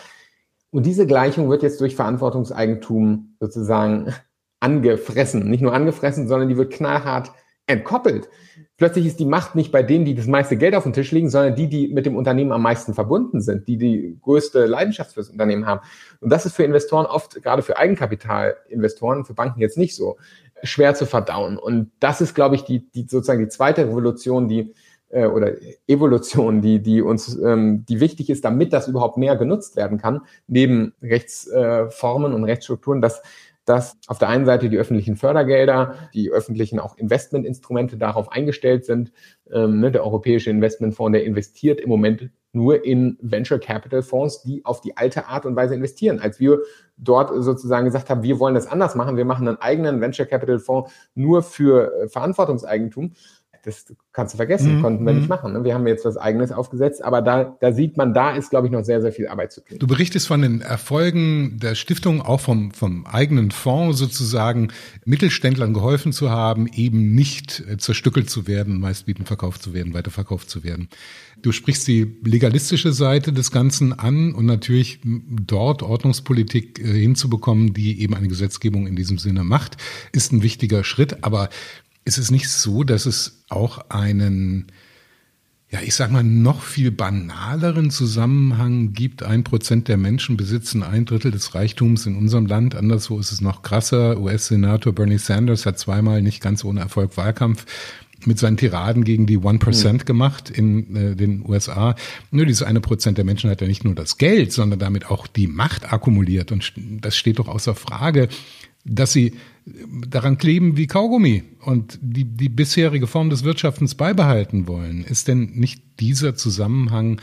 Und 0.75 0.85
diese 0.85 1.07
Gleichung 1.07 1.49
wird 1.49 1.63
jetzt 1.63 1.79
durch 1.79 1.95
Verantwortungseigentum 1.95 3.37
sozusagen 3.39 4.13
angefressen. 4.59 5.49
Nicht 5.49 5.61
nur 5.61 5.73
angefressen, 5.73 6.27
sondern 6.27 6.49
die 6.49 6.57
wird 6.57 6.73
knallhart 6.73 7.31
entkoppelt. 7.65 8.27
Plötzlich 8.75 9.05
ist 9.05 9.21
die 9.21 9.25
Macht 9.25 9.55
nicht 9.55 9.71
bei 9.71 9.83
denen, 9.83 10.03
die 10.03 10.15
das 10.15 10.27
meiste 10.27 10.57
Geld 10.57 10.75
auf 10.75 10.83
dem 10.83 10.91
Tisch 10.91 11.13
liegen, 11.13 11.29
sondern 11.29 11.55
die, 11.55 11.69
die 11.69 11.87
mit 11.87 12.05
dem 12.05 12.17
Unternehmen 12.17 12.51
am 12.51 12.61
meisten 12.61 12.93
verbunden 12.93 13.39
sind, 13.39 13.69
die 13.69 13.77
die 13.77 14.17
größte 14.21 14.65
Leidenschaft 14.65 15.13
fürs 15.13 15.29
Unternehmen 15.29 15.65
haben. 15.65 15.79
Und 16.19 16.29
das 16.29 16.45
ist 16.45 16.57
für 16.57 16.65
Investoren 16.65 17.05
oft, 17.05 17.41
gerade 17.41 17.61
für 17.61 17.77
Eigenkapitalinvestoren, 17.77 19.23
für 19.23 19.33
Banken 19.33 19.61
jetzt 19.61 19.77
nicht 19.77 19.95
so, 19.95 20.17
schwer 20.61 20.93
zu 20.93 21.05
verdauen. 21.05 21.57
Und 21.57 21.89
das 22.01 22.19
ist, 22.19 22.33
glaube 22.35 22.55
ich, 22.55 22.65
die, 22.65 22.91
die 22.91 23.03
sozusagen 23.03 23.39
die 23.39 23.47
zweite 23.47 23.87
Revolution, 23.87 24.49
die 24.49 24.73
äh, 25.09 25.25
oder 25.25 25.53
Evolution, 25.87 26.61
die, 26.61 26.81
die 26.81 27.01
uns, 27.01 27.37
ähm, 27.37 27.85
die 27.85 27.99
wichtig 27.99 28.29
ist, 28.29 28.45
damit 28.45 28.73
das 28.73 28.87
überhaupt 28.87 29.17
mehr 29.17 29.35
genutzt 29.35 29.75
werden 29.75 29.97
kann, 29.97 30.21
neben 30.47 30.93
Rechtsformen 31.01 32.31
äh, 32.31 32.35
und 32.35 32.43
Rechtsstrukturen, 32.43 33.01
dass 33.01 33.21
dass 33.65 33.97
auf 34.07 34.19
der 34.19 34.29
einen 34.29 34.45
Seite 34.45 34.69
die 34.69 34.77
öffentlichen 34.77 35.15
Fördergelder, 35.15 35.95
die 36.13 36.29
öffentlichen 36.29 36.79
auch 36.79 36.97
Investmentinstrumente 36.97 37.97
darauf 37.97 38.31
eingestellt 38.31 38.85
sind. 38.85 39.11
Ähm, 39.51 39.79
ne, 39.79 39.91
der 39.91 40.03
Europäische 40.03 40.51
Investmentfonds, 40.51 41.13
der 41.13 41.25
investiert 41.25 41.81
im 41.81 41.89
Moment 41.89 42.29
nur 42.53 42.85
in 42.85 43.17
Venture 43.21 43.59
Capital 43.59 44.01
Fonds, 44.01 44.41
die 44.43 44.63
auf 44.63 44.81
die 44.81 44.95
alte 44.95 45.27
Art 45.27 45.45
und 45.45 45.55
Weise 45.55 45.75
investieren. 45.75 46.19
Als 46.19 46.39
wir 46.39 46.59
dort 46.95 47.31
sozusagen 47.43 47.85
gesagt 47.85 48.09
haben, 48.09 48.23
wir 48.23 48.39
wollen 48.39 48.55
das 48.55 48.67
anders 48.67 48.95
machen, 48.95 49.17
wir 49.17 49.25
machen 49.25 49.47
einen 49.47 49.57
eigenen 49.57 49.99
Venture 49.99 50.25
Capital 50.25 50.59
Fonds 50.59 50.91
nur 51.15 51.43
für 51.43 51.93
äh, 51.93 52.07
Verantwortungseigentum, 52.07 53.13
das 53.65 53.85
kannst 54.13 54.33
du 54.33 54.37
vergessen, 54.37 54.77
mhm. 54.77 54.81
konnten 54.81 55.05
wir 55.05 55.13
nicht 55.13 55.23
mhm. 55.23 55.29
machen. 55.29 55.53
Ne? 55.53 55.63
Wir 55.63 55.73
haben 55.73 55.87
jetzt 55.87 56.05
was 56.05 56.17
Eigenes 56.17 56.51
aufgesetzt, 56.51 57.03
aber 57.03 57.21
da, 57.21 57.57
da 57.59 57.73
sieht 57.73 57.97
man, 57.97 58.13
da 58.13 58.35
ist, 58.35 58.49
glaube 58.51 58.67
ich, 58.67 58.73
noch 58.73 58.83
sehr, 58.83 59.01
sehr 59.01 59.11
viel 59.11 59.27
Arbeit 59.27 59.51
zu 59.51 59.61
tun. 59.61 59.79
Du 59.79 59.87
berichtest 59.87 60.27
von 60.27 60.41
den 60.41 60.61
Erfolgen 60.61 61.57
der 61.59 61.75
Stiftung, 61.75 62.21
auch 62.21 62.39
vom, 62.39 62.71
vom 62.71 63.05
eigenen 63.05 63.51
Fonds 63.51 63.97
sozusagen, 63.97 64.69
Mittelständlern 65.05 65.73
geholfen 65.73 66.13
zu 66.13 66.29
haben, 66.29 66.67
eben 66.67 67.15
nicht 67.15 67.63
äh, 67.67 67.77
zerstückelt 67.77 68.29
zu 68.29 68.47
werden, 68.47 68.79
meistbieten 68.79 69.25
verkauft 69.25 69.63
zu 69.63 69.73
werden, 69.73 69.93
weiterverkauft 69.93 70.49
zu 70.49 70.63
werden. 70.63 70.89
Du 71.41 71.51
sprichst 71.51 71.87
die 71.87 72.17
legalistische 72.23 72.93
Seite 72.93 73.33
des 73.33 73.51
Ganzen 73.51 73.93
an 73.93 74.33
und 74.33 74.45
natürlich 74.45 74.99
dort 75.03 75.83
Ordnungspolitik 75.83 76.79
äh, 76.79 76.83
hinzubekommen, 76.83 77.73
die 77.73 78.01
eben 78.01 78.13
eine 78.13 78.27
Gesetzgebung 78.27 78.87
in 78.87 78.95
diesem 78.95 79.17
Sinne 79.17 79.43
macht, 79.43 79.77
ist 80.11 80.31
ein 80.31 80.43
wichtiger 80.43 80.83
Schritt. 80.83 81.23
Aber 81.23 81.49
ist 82.05 82.19
es 82.19 82.31
nicht 82.31 82.49
so, 82.49 82.83
dass 82.83 83.07
es 83.07 83.43
auch 83.49 83.89
einen, 83.89 84.67
ja, 85.69 85.79
ich 85.81 85.95
sag 85.95 86.11
mal, 86.11 86.23
noch 86.23 86.61
viel 86.61 86.91
banaleren 86.91 87.89
Zusammenhang 87.89 88.93
gibt? 88.93 89.23
Ein 89.23 89.43
Prozent 89.43 89.87
der 89.87 89.97
Menschen 89.97 90.37
besitzen 90.37 90.83
ein 90.83 91.05
Drittel 91.05 91.31
des 91.31 91.55
Reichtums 91.55 92.05
in 92.05 92.15
unserem 92.15 92.45
Land. 92.45 92.75
Anderswo 92.75 93.19
ist 93.19 93.31
es 93.31 93.41
noch 93.41 93.63
krasser. 93.63 94.19
US-Senator 94.19 94.93
Bernie 94.93 95.17
Sanders 95.17 95.65
hat 95.65 95.79
zweimal 95.79 96.21
nicht 96.21 96.41
ganz 96.41 96.63
ohne 96.63 96.81
Erfolg 96.81 97.17
Wahlkampf 97.17 97.65
mit 98.23 98.39
seinen 98.39 98.57
Tiraden 98.57 99.03
gegen 99.03 99.25
die 99.25 99.37
One 99.37 99.59
Percent 99.59 100.03
mhm. 100.03 100.05
gemacht 100.05 100.49
in 100.49 100.95
äh, 100.95 101.15
den 101.15 101.43
USA. 101.47 101.95
Nur 102.31 102.45
dieses 102.45 102.63
eine 102.63 102.81
Prozent 102.81 103.17
der 103.17 103.25
Menschen 103.25 103.49
hat 103.49 103.61
ja 103.61 103.67
nicht 103.67 103.83
nur 103.83 103.95
das 103.95 104.17
Geld, 104.17 104.53
sondern 104.53 104.79
damit 104.79 105.09
auch 105.09 105.27
die 105.27 105.47
Macht 105.47 105.91
akkumuliert. 105.91 106.51
Und 106.51 106.71
das 107.01 107.17
steht 107.17 107.39
doch 107.39 107.47
außer 107.47 107.75
Frage, 107.75 108.29
dass 108.85 109.13
sie 109.13 109.33
daran 110.07 110.37
kleben 110.37 110.77
wie 110.77 110.87
Kaugummi 110.87 111.43
und 111.61 111.97
die, 112.01 112.23
die 112.23 112.49
bisherige 112.49 113.07
Form 113.07 113.31
des 113.31 113.43
Wirtschaftens 113.43 113.95
beibehalten 113.95 114.67
wollen. 114.67 115.03
Ist 115.03 115.27
denn 115.27 115.51
nicht 115.55 115.99
dieser 115.99 116.35
Zusammenhang 116.35 117.19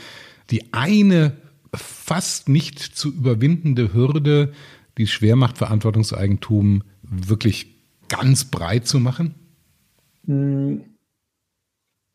die 0.49 0.73
eine 0.73 1.37
fast 1.73 2.49
nicht 2.49 2.79
zu 2.79 3.09
überwindende 3.09 3.93
Hürde, 3.93 4.51
die 4.97 5.03
es 5.03 5.09
schwer 5.09 5.37
macht, 5.37 5.57
Verantwortungseigentum 5.57 6.83
wirklich 7.01 7.73
ganz 8.09 8.45
breit 8.45 8.85
zu 8.85 8.99
machen? 8.99 9.35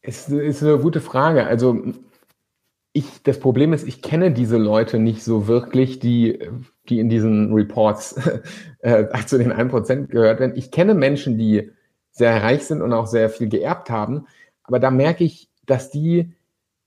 Es 0.02 0.28
ist 0.28 0.62
eine 0.62 0.78
gute 0.78 1.00
Frage. 1.00 1.46
Also 1.46 1.94
ich, 2.92 3.22
das 3.22 3.40
Problem 3.40 3.72
ist, 3.72 3.88
ich 3.88 4.02
kenne 4.02 4.30
diese 4.30 4.58
Leute 4.58 4.98
nicht 4.98 5.24
so 5.24 5.46
wirklich, 5.46 5.98
die 5.98 6.38
die 6.88 7.00
in 7.00 7.08
diesen 7.08 7.52
Reports 7.52 8.16
äh, 8.80 9.04
zu 9.26 9.38
den 9.38 9.52
1% 9.52 10.06
gehört 10.06 10.40
werden. 10.40 10.56
Ich 10.56 10.70
kenne 10.70 10.94
Menschen, 10.94 11.38
die 11.38 11.70
sehr 12.10 12.42
reich 12.42 12.64
sind 12.64 12.82
und 12.82 12.92
auch 12.92 13.06
sehr 13.06 13.30
viel 13.30 13.48
geerbt 13.48 13.90
haben, 13.90 14.26
aber 14.64 14.80
da 14.80 14.90
merke 14.90 15.24
ich, 15.24 15.48
dass 15.66 15.90
die 15.90 16.32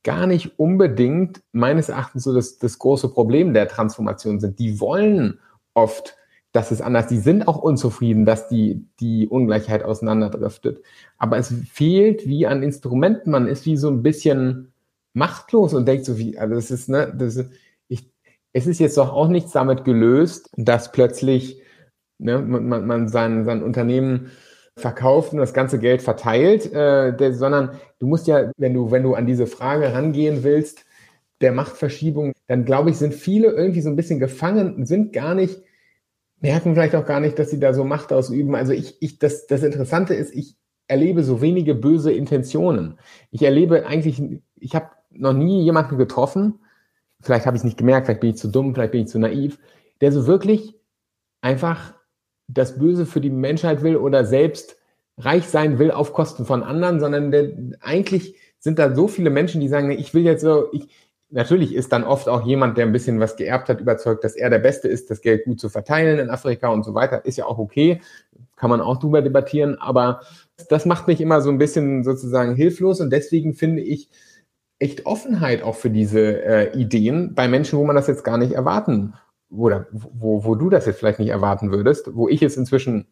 gar 0.03 0.27
nicht 0.27 0.59
unbedingt 0.59 1.41
meines 1.51 1.89
Erachtens 1.89 2.23
so 2.23 2.33
das, 2.33 2.57
das 2.57 2.79
große 2.79 3.09
Problem 3.09 3.53
der 3.53 3.67
Transformation 3.67 4.39
sind. 4.39 4.59
Die 4.59 4.79
wollen 4.79 5.39
oft, 5.73 6.15
dass 6.51 6.71
es 6.71 6.81
anders, 6.81 7.07
die 7.07 7.19
sind 7.19 7.47
auch 7.47 7.57
unzufrieden, 7.57 8.25
dass 8.25 8.47
die, 8.47 8.85
die 8.99 9.27
Ungleichheit 9.27 9.83
auseinanderdriftet. 9.83 10.83
Aber 11.17 11.37
es 11.37 11.53
fehlt 11.71 12.27
wie 12.27 12.47
an 12.47 12.63
Instrumenten, 12.63 13.31
man 13.31 13.47
ist 13.47 13.65
wie 13.65 13.77
so 13.77 13.89
ein 13.89 14.03
bisschen 14.03 14.73
machtlos 15.13 15.73
und 15.73 15.87
denkt 15.87 16.05
so 16.05 16.17
wie, 16.17 16.37
also 16.37 16.55
das 16.55 16.71
ist, 16.71 16.89
ne, 16.89 17.13
das 17.15 17.35
ist, 17.35 17.51
es 18.53 18.67
ist 18.67 18.79
jetzt 18.79 18.97
doch 18.97 19.13
auch 19.13 19.27
nichts 19.27 19.51
damit 19.51 19.85
gelöst, 19.85 20.49
dass 20.57 20.91
plötzlich 20.91 21.61
ne, 22.17 22.39
man, 22.39 22.85
man 22.85 23.07
sein, 23.07 23.45
sein 23.45 23.63
Unternehmen 23.63 24.31
verkauft 24.75 25.33
und 25.33 25.39
das 25.39 25.53
ganze 25.53 25.79
Geld 25.79 26.01
verteilt, 26.01 26.71
äh, 26.73 27.15
der, 27.15 27.33
sondern 27.33 27.79
du 27.99 28.07
musst 28.07 28.27
ja, 28.27 28.51
wenn 28.57 28.73
du, 28.73 28.91
wenn 28.91 29.03
du 29.03 29.15
an 29.15 29.25
diese 29.25 29.47
Frage 29.47 29.93
rangehen 29.93 30.43
willst, 30.43 30.85
der 31.41 31.51
Machtverschiebung, 31.51 32.33
dann 32.47 32.65
glaube 32.65 32.89
ich, 32.89 32.97
sind 32.97 33.13
viele 33.13 33.47
irgendwie 33.47 33.81
so 33.81 33.89
ein 33.89 33.95
bisschen 33.95 34.19
gefangen, 34.19 34.85
sind 34.85 35.11
gar 35.13 35.33
nicht, 35.33 35.61
merken 36.39 36.73
vielleicht 36.73 36.95
auch 36.95 37.05
gar 37.05 37.19
nicht, 37.19 37.37
dass 37.39 37.49
sie 37.49 37.59
da 37.59 37.73
so 37.73 37.83
Macht 37.83 38.13
ausüben. 38.13 38.55
Also 38.55 38.73
ich, 38.73 39.01
ich, 39.01 39.19
das, 39.19 39.47
das 39.47 39.63
Interessante 39.63 40.13
ist, 40.13 40.33
ich 40.35 40.55
erlebe 40.87 41.23
so 41.23 41.41
wenige 41.41 41.73
böse 41.73 42.11
Intentionen. 42.11 42.99
Ich 43.31 43.41
erlebe 43.43 43.85
eigentlich, 43.85 44.21
ich 44.59 44.75
habe 44.75 44.89
noch 45.09 45.33
nie 45.33 45.63
jemanden 45.63 45.97
getroffen, 45.97 46.59
vielleicht 47.21 47.45
habe 47.45 47.55
ich 47.55 47.61
es 47.61 47.65
nicht 47.65 47.77
gemerkt, 47.77 48.07
vielleicht 48.07 48.21
bin 48.21 48.31
ich 48.31 48.37
zu 48.37 48.47
dumm, 48.47 48.73
vielleicht 48.73 48.91
bin 48.91 49.01
ich 49.01 49.07
zu 49.07 49.19
naiv, 49.19 49.59
der 50.01 50.11
so 50.11 50.27
wirklich 50.27 50.75
einfach 51.41 51.93
das 52.47 52.77
Böse 52.77 53.05
für 53.05 53.21
die 53.21 53.29
Menschheit 53.29 53.81
will 53.83 53.97
oder 53.97 54.25
selbst 54.25 54.77
reich 55.17 55.47
sein 55.47 55.79
will 55.79 55.91
auf 55.91 56.13
Kosten 56.13 56.45
von 56.45 56.63
anderen, 56.63 56.99
sondern 56.99 57.31
der, 57.31 57.51
eigentlich 57.79 58.35
sind 58.59 58.79
da 58.79 58.93
so 58.95 59.07
viele 59.07 59.29
Menschen, 59.29 59.61
die 59.61 59.67
sagen, 59.67 59.91
ich 59.91 60.13
will 60.13 60.23
jetzt 60.23 60.41
so, 60.41 60.67
ich, 60.71 60.87
natürlich 61.29 61.73
ist 61.73 61.91
dann 61.91 62.03
oft 62.03 62.27
auch 62.27 62.45
jemand, 62.45 62.77
der 62.77 62.85
ein 62.85 62.91
bisschen 62.91 63.19
was 63.19 63.35
geerbt 63.35 63.69
hat, 63.69 63.79
überzeugt, 63.79 64.23
dass 64.23 64.35
er 64.35 64.49
der 64.49 64.59
Beste 64.59 64.87
ist, 64.87 65.09
das 65.09 65.21
Geld 65.21 65.45
gut 65.45 65.59
zu 65.59 65.69
verteilen 65.69 66.19
in 66.19 66.29
Afrika 66.29 66.69
und 66.69 66.83
so 66.83 66.93
weiter, 66.93 67.25
ist 67.25 67.37
ja 67.37 67.45
auch 67.45 67.57
okay, 67.57 68.01
kann 68.55 68.69
man 68.69 68.81
auch 68.81 68.97
drüber 68.97 69.21
debattieren, 69.21 69.77
aber 69.79 70.21
das 70.69 70.85
macht 70.85 71.07
mich 71.07 71.21
immer 71.21 71.41
so 71.41 71.49
ein 71.49 71.57
bisschen 71.57 72.03
sozusagen 72.03 72.55
hilflos 72.55 73.01
und 73.01 73.09
deswegen 73.11 73.53
finde 73.53 73.81
ich, 73.81 74.09
echt 74.81 75.05
Offenheit 75.05 75.61
auch 75.61 75.75
für 75.75 75.91
diese 75.91 76.43
äh, 76.43 76.77
Ideen 76.77 77.35
bei 77.35 77.47
Menschen, 77.47 77.77
wo 77.77 77.85
man 77.85 77.95
das 77.95 78.07
jetzt 78.07 78.23
gar 78.23 78.37
nicht 78.37 78.53
erwarten 78.53 79.13
oder 79.51 79.85
wo, 79.91 80.43
wo 80.43 80.55
du 80.55 80.69
das 80.69 80.87
jetzt 80.87 80.99
vielleicht 80.99 81.19
nicht 81.19 81.29
erwarten 81.29 81.71
würdest, 81.71 82.15
wo 82.15 82.27
ich 82.27 82.41
es 82.41 82.57
inzwischen 82.57 83.05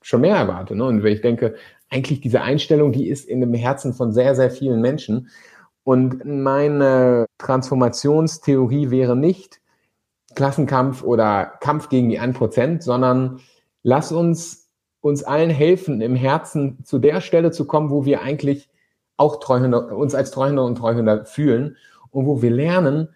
schon 0.00 0.22
mehr 0.22 0.36
erwarte. 0.36 0.74
Ne? 0.74 0.84
Und 0.84 1.04
ich 1.04 1.20
denke, 1.20 1.54
eigentlich 1.90 2.20
diese 2.20 2.40
Einstellung, 2.40 2.92
die 2.92 3.08
ist 3.08 3.28
in 3.28 3.40
dem 3.40 3.52
Herzen 3.52 3.92
von 3.92 4.12
sehr, 4.12 4.34
sehr 4.34 4.50
vielen 4.50 4.80
Menschen. 4.80 5.28
Und 5.84 6.24
meine 6.24 7.26
Transformationstheorie 7.38 8.90
wäre 8.90 9.16
nicht 9.16 9.60
Klassenkampf 10.34 11.02
oder 11.02 11.52
Kampf 11.60 11.90
gegen 11.90 12.08
die 12.08 12.20
1%, 12.20 12.82
sondern 12.82 13.40
lass 13.82 14.12
uns 14.12 14.70
uns 15.00 15.22
allen 15.22 15.50
helfen, 15.50 16.00
im 16.00 16.16
Herzen 16.16 16.84
zu 16.84 16.98
der 16.98 17.20
Stelle 17.20 17.52
zu 17.52 17.66
kommen, 17.66 17.90
wo 17.90 18.04
wir 18.04 18.22
eigentlich 18.22 18.68
auch 19.16 19.40
Treuhänder, 19.40 19.96
uns 19.96 20.14
als 20.14 20.30
Treuhänder 20.30 20.64
und 20.64 20.76
Treuhänder 20.76 21.24
fühlen 21.24 21.76
und 22.10 22.26
wo 22.26 22.42
wir 22.42 22.50
lernen, 22.50 23.08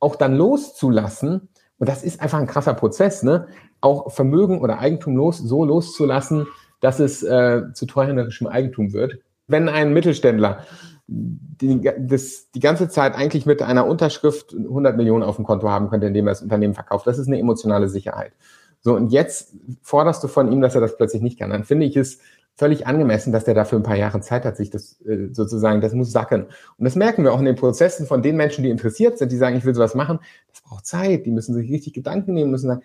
auch 0.00 0.16
dann 0.16 0.36
loszulassen. 0.36 1.48
Und 1.78 1.88
das 1.88 2.02
ist 2.02 2.20
einfach 2.20 2.38
ein 2.38 2.46
krasser 2.46 2.74
Prozess, 2.74 3.22
ne? 3.22 3.46
Auch 3.80 4.10
Vermögen 4.12 4.60
oder 4.60 4.80
Eigentum 4.80 5.16
los, 5.16 5.38
so 5.38 5.64
loszulassen, 5.64 6.46
dass 6.80 6.98
es 6.98 7.22
äh, 7.22 7.62
zu 7.72 7.86
treuhänderischem 7.86 8.48
Eigentum 8.48 8.92
wird. 8.92 9.18
Wenn 9.46 9.68
ein 9.68 9.92
Mittelständler 9.92 10.64
die, 11.08 11.90
das, 11.98 12.50
die 12.50 12.60
ganze 12.60 12.88
Zeit 12.88 13.14
eigentlich 13.14 13.46
mit 13.46 13.62
einer 13.62 13.86
Unterschrift 13.86 14.54
100 14.54 14.96
Millionen 14.96 15.22
auf 15.22 15.36
dem 15.36 15.44
Konto 15.44 15.68
haben 15.68 15.88
könnte, 15.88 16.06
indem 16.06 16.26
er 16.26 16.32
das 16.32 16.42
Unternehmen 16.42 16.74
verkauft. 16.74 17.06
Das 17.06 17.18
ist 17.18 17.28
eine 17.28 17.38
emotionale 17.38 17.88
Sicherheit. 17.88 18.32
So, 18.80 18.94
und 18.94 19.10
jetzt 19.12 19.54
forderst 19.82 20.22
du 20.22 20.28
von 20.28 20.52
ihm, 20.52 20.60
dass 20.60 20.74
er 20.74 20.80
das 20.80 20.96
plötzlich 20.96 21.22
nicht 21.22 21.38
kann. 21.38 21.50
Dann 21.50 21.64
finde 21.64 21.86
ich 21.86 21.96
es 21.96 22.18
völlig 22.58 22.86
angemessen, 22.86 23.32
dass 23.32 23.44
der 23.44 23.54
dafür 23.54 23.78
ein 23.78 23.84
paar 23.84 23.96
Jahre 23.96 24.20
Zeit 24.20 24.44
hat, 24.44 24.56
sich 24.56 24.70
das 24.70 25.00
äh, 25.02 25.28
sozusagen, 25.32 25.80
das 25.80 25.92
muss 25.92 26.10
sacken. 26.10 26.46
Und 26.76 26.84
das 26.84 26.96
merken 26.96 27.22
wir 27.22 27.32
auch 27.32 27.38
in 27.38 27.44
den 27.44 27.54
Prozessen 27.54 28.06
von 28.06 28.20
den 28.20 28.36
Menschen, 28.36 28.64
die 28.64 28.70
interessiert 28.70 29.18
sind, 29.18 29.30
die 29.30 29.36
sagen, 29.36 29.56
ich 29.56 29.64
will 29.64 29.74
sowas 29.74 29.94
machen. 29.94 30.18
Das 30.52 30.62
braucht 30.62 30.86
Zeit. 30.86 31.24
Die 31.24 31.30
müssen 31.30 31.54
sich 31.54 31.70
richtig 31.70 31.94
Gedanken 31.94 32.34
nehmen, 32.34 32.50
müssen 32.50 32.68
sagen, 32.68 32.82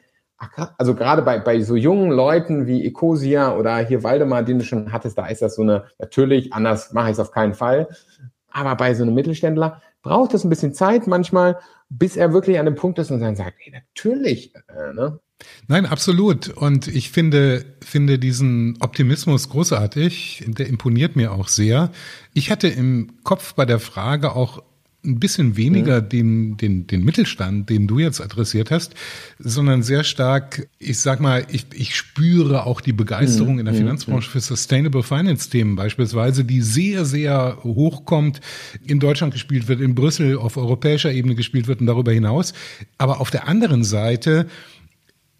also 0.77 0.93
gerade 0.93 1.21
bei, 1.21 1.39
bei 1.39 1.61
so 1.61 1.75
jungen 1.75 2.11
Leuten 2.11 2.67
wie 2.67 2.85
Ecosia 2.85 3.57
oder 3.57 3.77
hier 3.77 4.03
Waldemar, 4.03 4.43
den 4.43 4.59
du 4.59 4.65
schon 4.65 4.91
hattest, 4.91 5.17
da 5.17 5.27
ist 5.27 5.41
das 5.41 5.55
so 5.55 5.61
eine, 5.61 5.85
natürlich, 5.99 6.53
anders 6.53 6.91
mache 6.93 7.07
ich 7.07 7.13
es 7.13 7.19
auf 7.19 7.31
keinen 7.31 7.53
Fall. 7.53 7.87
Aber 8.51 8.75
bei 8.75 8.93
so 8.93 9.03
einem 9.03 9.15
Mittelständler 9.15 9.81
braucht 10.03 10.33
es 10.33 10.43
ein 10.43 10.49
bisschen 10.49 10.73
Zeit 10.73 11.07
manchmal, 11.07 11.57
bis 11.89 12.15
er 12.15 12.33
wirklich 12.33 12.59
an 12.59 12.65
dem 12.65 12.75
Punkt 12.75 12.99
ist 12.99 13.09
und 13.09 13.19
dann 13.19 13.35
sagt, 13.35 13.55
hey, 13.59 13.73
natürlich, 13.73 14.53
äh, 14.55 14.93
ne? 14.93 15.19
Nein, 15.67 15.85
absolut. 15.85 16.49
Und 16.49 16.87
ich 16.87 17.09
finde, 17.09 17.65
finde 17.81 18.19
diesen 18.19 18.77
Optimismus 18.79 19.49
großartig. 19.49 20.45
Der 20.47 20.67
imponiert 20.67 21.15
mir 21.15 21.33
auch 21.33 21.47
sehr. 21.47 21.91
Ich 22.33 22.51
hatte 22.51 22.67
im 22.67 23.17
Kopf 23.23 23.55
bei 23.55 23.65
der 23.65 23.79
Frage 23.79 24.35
auch 24.35 24.63
ein 25.05 25.19
bisschen 25.19 25.57
weniger 25.57 26.01
mhm. 26.01 26.09
den, 26.09 26.57
den, 26.57 26.87
den 26.87 27.03
Mittelstand, 27.03 27.69
den 27.69 27.87
du 27.87 27.99
jetzt 27.99 28.21
adressiert 28.21 28.71
hast, 28.71 28.93
sondern 29.37 29.83
sehr 29.83 30.03
stark, 30.03 30.67
ich 30.79 30.99
sag 30.99 31.19
mal, 31.19 31.45
ich, 31.51 31.65
ich 31.73 31.95
spüre 31.95 32.65
auch 32.65 32.79
die 32.79 32.93
Begeisterung 32.93 33.55
mhm. 33.55 33.59
in 33.59 33.65
der 33.65 33.73
mhm. 33.73 33.79
Finanzbranche 33.79 34.29
für 34.29 34.39
Sustainable 34.39 35.03
Finance 35.03 35.49
Themen 35.49 35.75
beispielsweise, 35.75 36.45
die 36.45 36.61
sehr, 36.61 37.05
sehr 37.05 37.57
hochkommt, 37.63 38.39
in 38.85 38.99
Deutschland 38.99 39.33
gespielt 39.33 39.67
wird, 39.67 39.81
in 39.81 39.95
Brüssel 39.95 40.37
auf 40.37 40.57
europäischer 40.57 41.11
Ebene 41.11 41.35
gespielt 41.35 41.67
wird 41.67 41.81
und 41.81 41.87
darüber 41.87 42.11
hinaus. 42.11 42.53
Aber 42.97 43.19
auf 43.19 43.29
der 43.29 43.47
anderen 43.47 43.83
Seite 43.83 44.47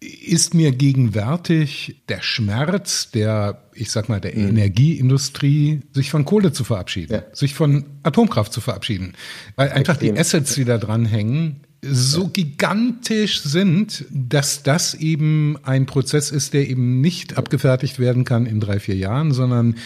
ist 0.04 0.54
mir 0.54 0.72
gegenwärtig 0.72 2.02
der 2.08 2.22
Schmerz 2.22 3.10
der, 3.10 3.62
ich 3.74 3.90
sag 3.90 4.08
mal, 4.08 4.20
der 4.20 4.36
mhm. 4.36 4.48
Energieindustrie, 4.48 5.80
sich 5.92 6.10
von 6.10 6.24
Kohle 6.24 6.52
zu 6.52 6.64
verabschieden, 6.64 7.14
ja. 7.14 7.22
sich 7.32 7.54
von 7.54 7.84
Atomkraft 8.02 8.52
zu 8.52 8.60
verabschieden. 8.60 9.14
Weil 9.56 9.70
einfach 9.70 9.94
Extrem. 9.94 10.14
die 10.14 10.20
Assets, 10.20 10.54
die 10.54 10.64
da 10.64 10.78
dran 10.78 11.06
hängen, 11.06 11.60
so 11.82 12.28
gigantisch 12.28 13.42
sind, 13.42 14.06
dass 14.10 14.62
das 14.62 14.94
eben 14.94 15.58
ein 15.64 15.86
Prozess 15.86 16.30
ist, 16.30 16.54
der 16.54 16.68
eben 16.68 17.00
nicht 17.00 17.36
abgefertigt 17.36 17.98
werden 17.98 18.24
kann 18.24 18.46
in 18.46 18.60
drei, 18.60 18.80
vier 18.80 18.96
Jahren, 18.96 19.32
sondern 19.32 19.76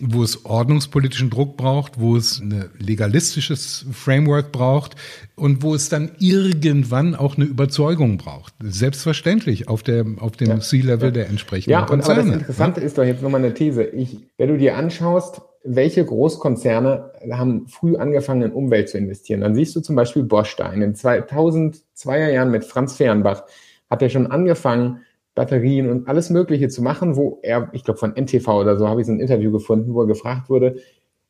wo 0.00 0.22
es 0.22 0.44
ordnungspolitischen 0.44 1.30
Druck 1.30 1.56
braucht, 1.56 2.00
wo 2.00 2.16
es 2.16 2.40
ein 2.40 2.70
legalistisches 2.78 3.86
Framework 3.92 4.52
braucht 4.52 4.96
und 5.36 5.62
wo 5.62 5.74
es 5.74 5.88
dann 5.88 6.12
irgendwann 6.18 7.14
auch 7.14 7.36
eine 7.36 7.46
Überzeugung 7.46 8.16
braucht. 8.16 8.54
Selbstverständlich 8.60 9.68
auf, 9.68 9.82
der, 9.82 10.04
auf 10.18 10.32
dem 10.32 10.48
ja. 10.48 10.60
C-Level 10.60 11.08
ja. 11.08 11.10
der 11.10 11.28
entsprechenden 11.28 11.70
ja, 11.70 11.82
Konzerne. 11.82 12.20
Ja, 12.20 12.22
aber 12.22 12.32
das 12.32 12.40
Interessante 12.40 12.80
ja? 12.80 12.86
ist 12.86 12.98
doch 12.98 13.04
jetzt 13.04 13.22
nochmal 13.22 13.44
eine 13.44 13.54
These. 13.54 13.84
Ich, 13.84 14.18
wenn 14.38 14.48
du 14.48 14.58
dir 14.58 14.76
anschaust, 14.76 15.42
welche 15.62 16.04
Großkonzerne 16.04 17.10
haben 17.30 17.66
früh 17.68 17.96
angefangen, 17.96 18.42
in 18.42 18.52
Umwelt 18.52 18.88
zu 18.88 18.98
investieren, 18.98 19.42
dann 19.42 19.54
siehst 19.54 19.76
du 19.76 19.80
zum 19.80 19.94
Beispiel 19.94 20.22
Bosch 20.22 20.56
da. 20.56 20.72
In 20.72 20.80
den 20.80 20.94
2002er 20.94 22.30
Jahren 22.30 22.50
mit 22.50 22.64
Franz 22.64 22.96
Fehrenbach 22.96 23.44
hat 23.90 24.02
er 24.02 24.08
schon 24.08 24.26
angefangen, 24.28 25.00
Batterien 25.40 25.88
und 25.88 26.06
alles 26.06 26.28
Mögliche 26.28 26.68
zu 26.68 26.82
machen, 26.82 27.16
wo 27.16 27.38
er, 27.42 27.70
ich 27.72 27.82
glaube 27.82 27.98
von 27.98 28.14
NTV 28.14 28.46
oder 28.46 28.76
so, 28.76 28.86
habe 28.86 29.00
ich 29.00 29.06
so 29.06 29.12
ein 29.14 29.20
Interview 29.20 29.50
gefunden, 29.50 29.94
wo 29.94 30.02
er 30.02 30.06
gefragt 30.06 30.50
wurde, 30.50 30.76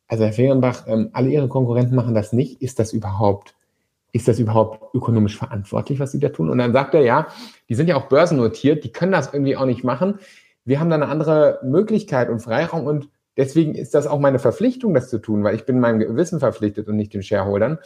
also 0.09 0.25
Herr 0.25 0.33
Fehrenbach, 0.33 0.85
ähm, 0.85 1.11
alle 1.13 1.29
Ihre 1.29 1.47
Konkurrenten 1.47 1.95
machen 1.95 2.13
das 2.13 2.33
nicht, 2.33 2.61
ist 2.61 2.77
das 2.77 2.91
überhaupt, 2.91 3.55
ist 4.11 4.27
das 4.27 4.37
überhaupt 4.37 4.93
ökonomisch 4.93 5.37
verantwortlich, 5.37 6.01
was 6.01 6.11
Sie 6.11 6.19
da 6.19 6.27
tun? 6.27 6.49
Und 6.49 6.57
dann 6.57 6.73
sagt 6.73 6.93
er, 6.93 7.03
ja, 7.03 7.27
die 7.69 7.75
sind 7.75 7.87
ja 7.87 7.95
auch 7.95 8.09
börsennotiert, 8.09 8.83
die 8.83 8.91
können 8.91 9.13
das 9.13 9.33
irgendwie 9.33 9.55
auch 9.55 9.65
nicht 9.65 9.85
machen. 9.85 10.19
Wir 10.65 10.81
haben 10.81 10.89
da 10.89 10.97
eine 10.97 11.07
andere 11.07 11.59
Möglichkeit 11.63 12.27
und 12.27 12.41
Freiraum 12.41 12.85
und 12.87 13.07
deswegen 13.37 13.75
ist 13.75 13.95
das 13.95 14.07
auch 14.07 14.19
meine 14.19 14.39
Verpflichtung, 14.39 14.93
das 14.93 15.09
zu 15.09 15.19
tun, 15.19 15.45
weil 15.45 15.55
ich 15.55 15.65
bin 15.65 15.79
meinem 15.79 15.99
Gewissen 15.99 16.41
verpflichtet 16.41 16.89
und 16.89 16.97
nicht 16.97 17.13
den 17.13 17.23
Shareholdern. 17.23 17.79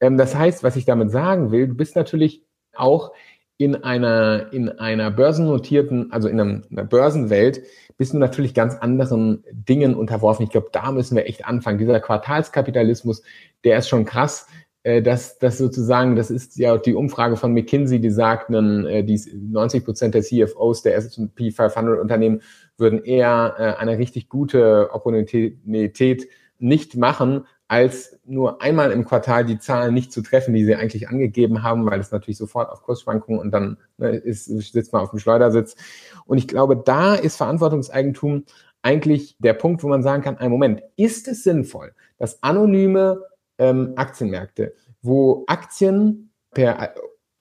Ähm, 0.00 0.16
das 0.16 0.34
heißt, 0.34 0.64
was 0.64 0.74
ich 0.74 0.86
damit 0.86 1.12
sagen 1.12 1.52
will, 1.52 1.68
du 1.68 1.74
bist 1.74 1.94
natürlich 1.94 2.42
auch 2.74 3.12
in 3.58 3.82
einer, 3.82 4.52
in 4.52 4.68
einer 4.70 5.10
börsennotierten, 5.10 6.12
also 6.12 6.28
in, 6.28 6.40
einem, 6.40 6.64
in 6.70 6.78
einer 6.78 6.88
Börsenwelt, 6.88 7.62
bist 7.96 8.14
du 8.14 8.18
natürlich 8.18 8.54
ganz 8.54 8.76
anderen 8.76 9.44
Dingen 9.50 9.96
unterworfen. 9.96 10.44
Ich 10.44 10.50
glaube, 10.50 10.68
da 10.72 10.92
müssen 10.92 11.16
wir 11.16 11.26
echt 11.26 11.44
anfangen. 11.44 11.78
Dieser 11.78 12.00
Quartalskapitalismus, 12.00 13.22
der 13.64 13.78
ist 13.78 13.88
schon 13.88 14.04
krass. 14.04 14.46
Äh, 14.84 15.02
das, 15.02 15.38
das 15.38 15.58
sozusagen, 15.58 16.14
das 16.14 16.30
ist 16.30 16.56
ja 16.56 16.78
die 16.78 16.94
Umfrage 16.94 17.36
von 17.36 17.52
McKinsey, 17.52 18.00
die 18.00 18.10
sagt, 18.10 18.50
äh, 18.50 19.02
die 19.02 19.20
90 19.34 19.84
Prozent 19.84 20.14
der 20.14 20.22
CFOs 20.22 20.82
der 20.82 20.94
S&P 20.94 21.50
500 21.50 21.98
Unternehmen 21.98 22.42
würden 22.76 23.02
eher 23.02 23.56
äh, 23.58 23.80
eine 23.80 23.98
richtig 23.98 24.28
gute 24.28 24.90
Opportunität 24.92 26.28
nicht 26.60 26.96
machen, 26.96 27.46
als 27.68 28.18
nur 28.24 28.62
einmal 28.62 28.90
im 28.92 29.04
Quartal 29.04 29.44
die 29.44 29.58
Zahlen 29.58 29.92
nicht 29.92 30.10
zu 30.10 30.22
treffen, 30.22 30.54
die 30.54 30.64
sie 30.64 30.74
eigentlich 30.74 31.08
angegeben 31.08 31.62
haben, 31.62 31.84
weil 31.84 32.00
es 32.00 32.10
natürlich 32.10 32.38
sofort 32.38 32.70
auf 32.70 32.82
Kursschwankungen 32.82 33.38
und 33.38 33.50
dann 33.50 33.76
ne, 33.98 34.08
ist, 34.08 34.46
sitzt 34.46 34.92
man 34.94 35.02
auf 35.02 35.10
dem 35.10 35.18
Schleudersitz. 35.18 35.76
Und 36.24 36.38
ich 36.38 36.48
glaube, 36.48 36.76
da 36.76 37.14
ist 37.14 37.36
Verantwortungseigentum 37.36 38.44
eigentlich 38.80 39.36
der 39.38 39.52
Punkt, 39.52 39.82
wo 39.82 39.88
man 39.88 40.02
sagen 40.02 40.22
kann, 40.22 40.38
ein 40.38 40.50
Moment, 40.50 40.82
ist 40.96 41.28
es 41.28 41.44
sinnvoll, 41.44 41.92
dass 42.16 42.42
anonyme 42.42 43.22
ähm, 43.58 43.92
Aktienmärkte, 43.96 44.72
wo 45.02 45.44
Aktien 45.46 46.30
per 46.52 46.82
äh, 46.82 46.88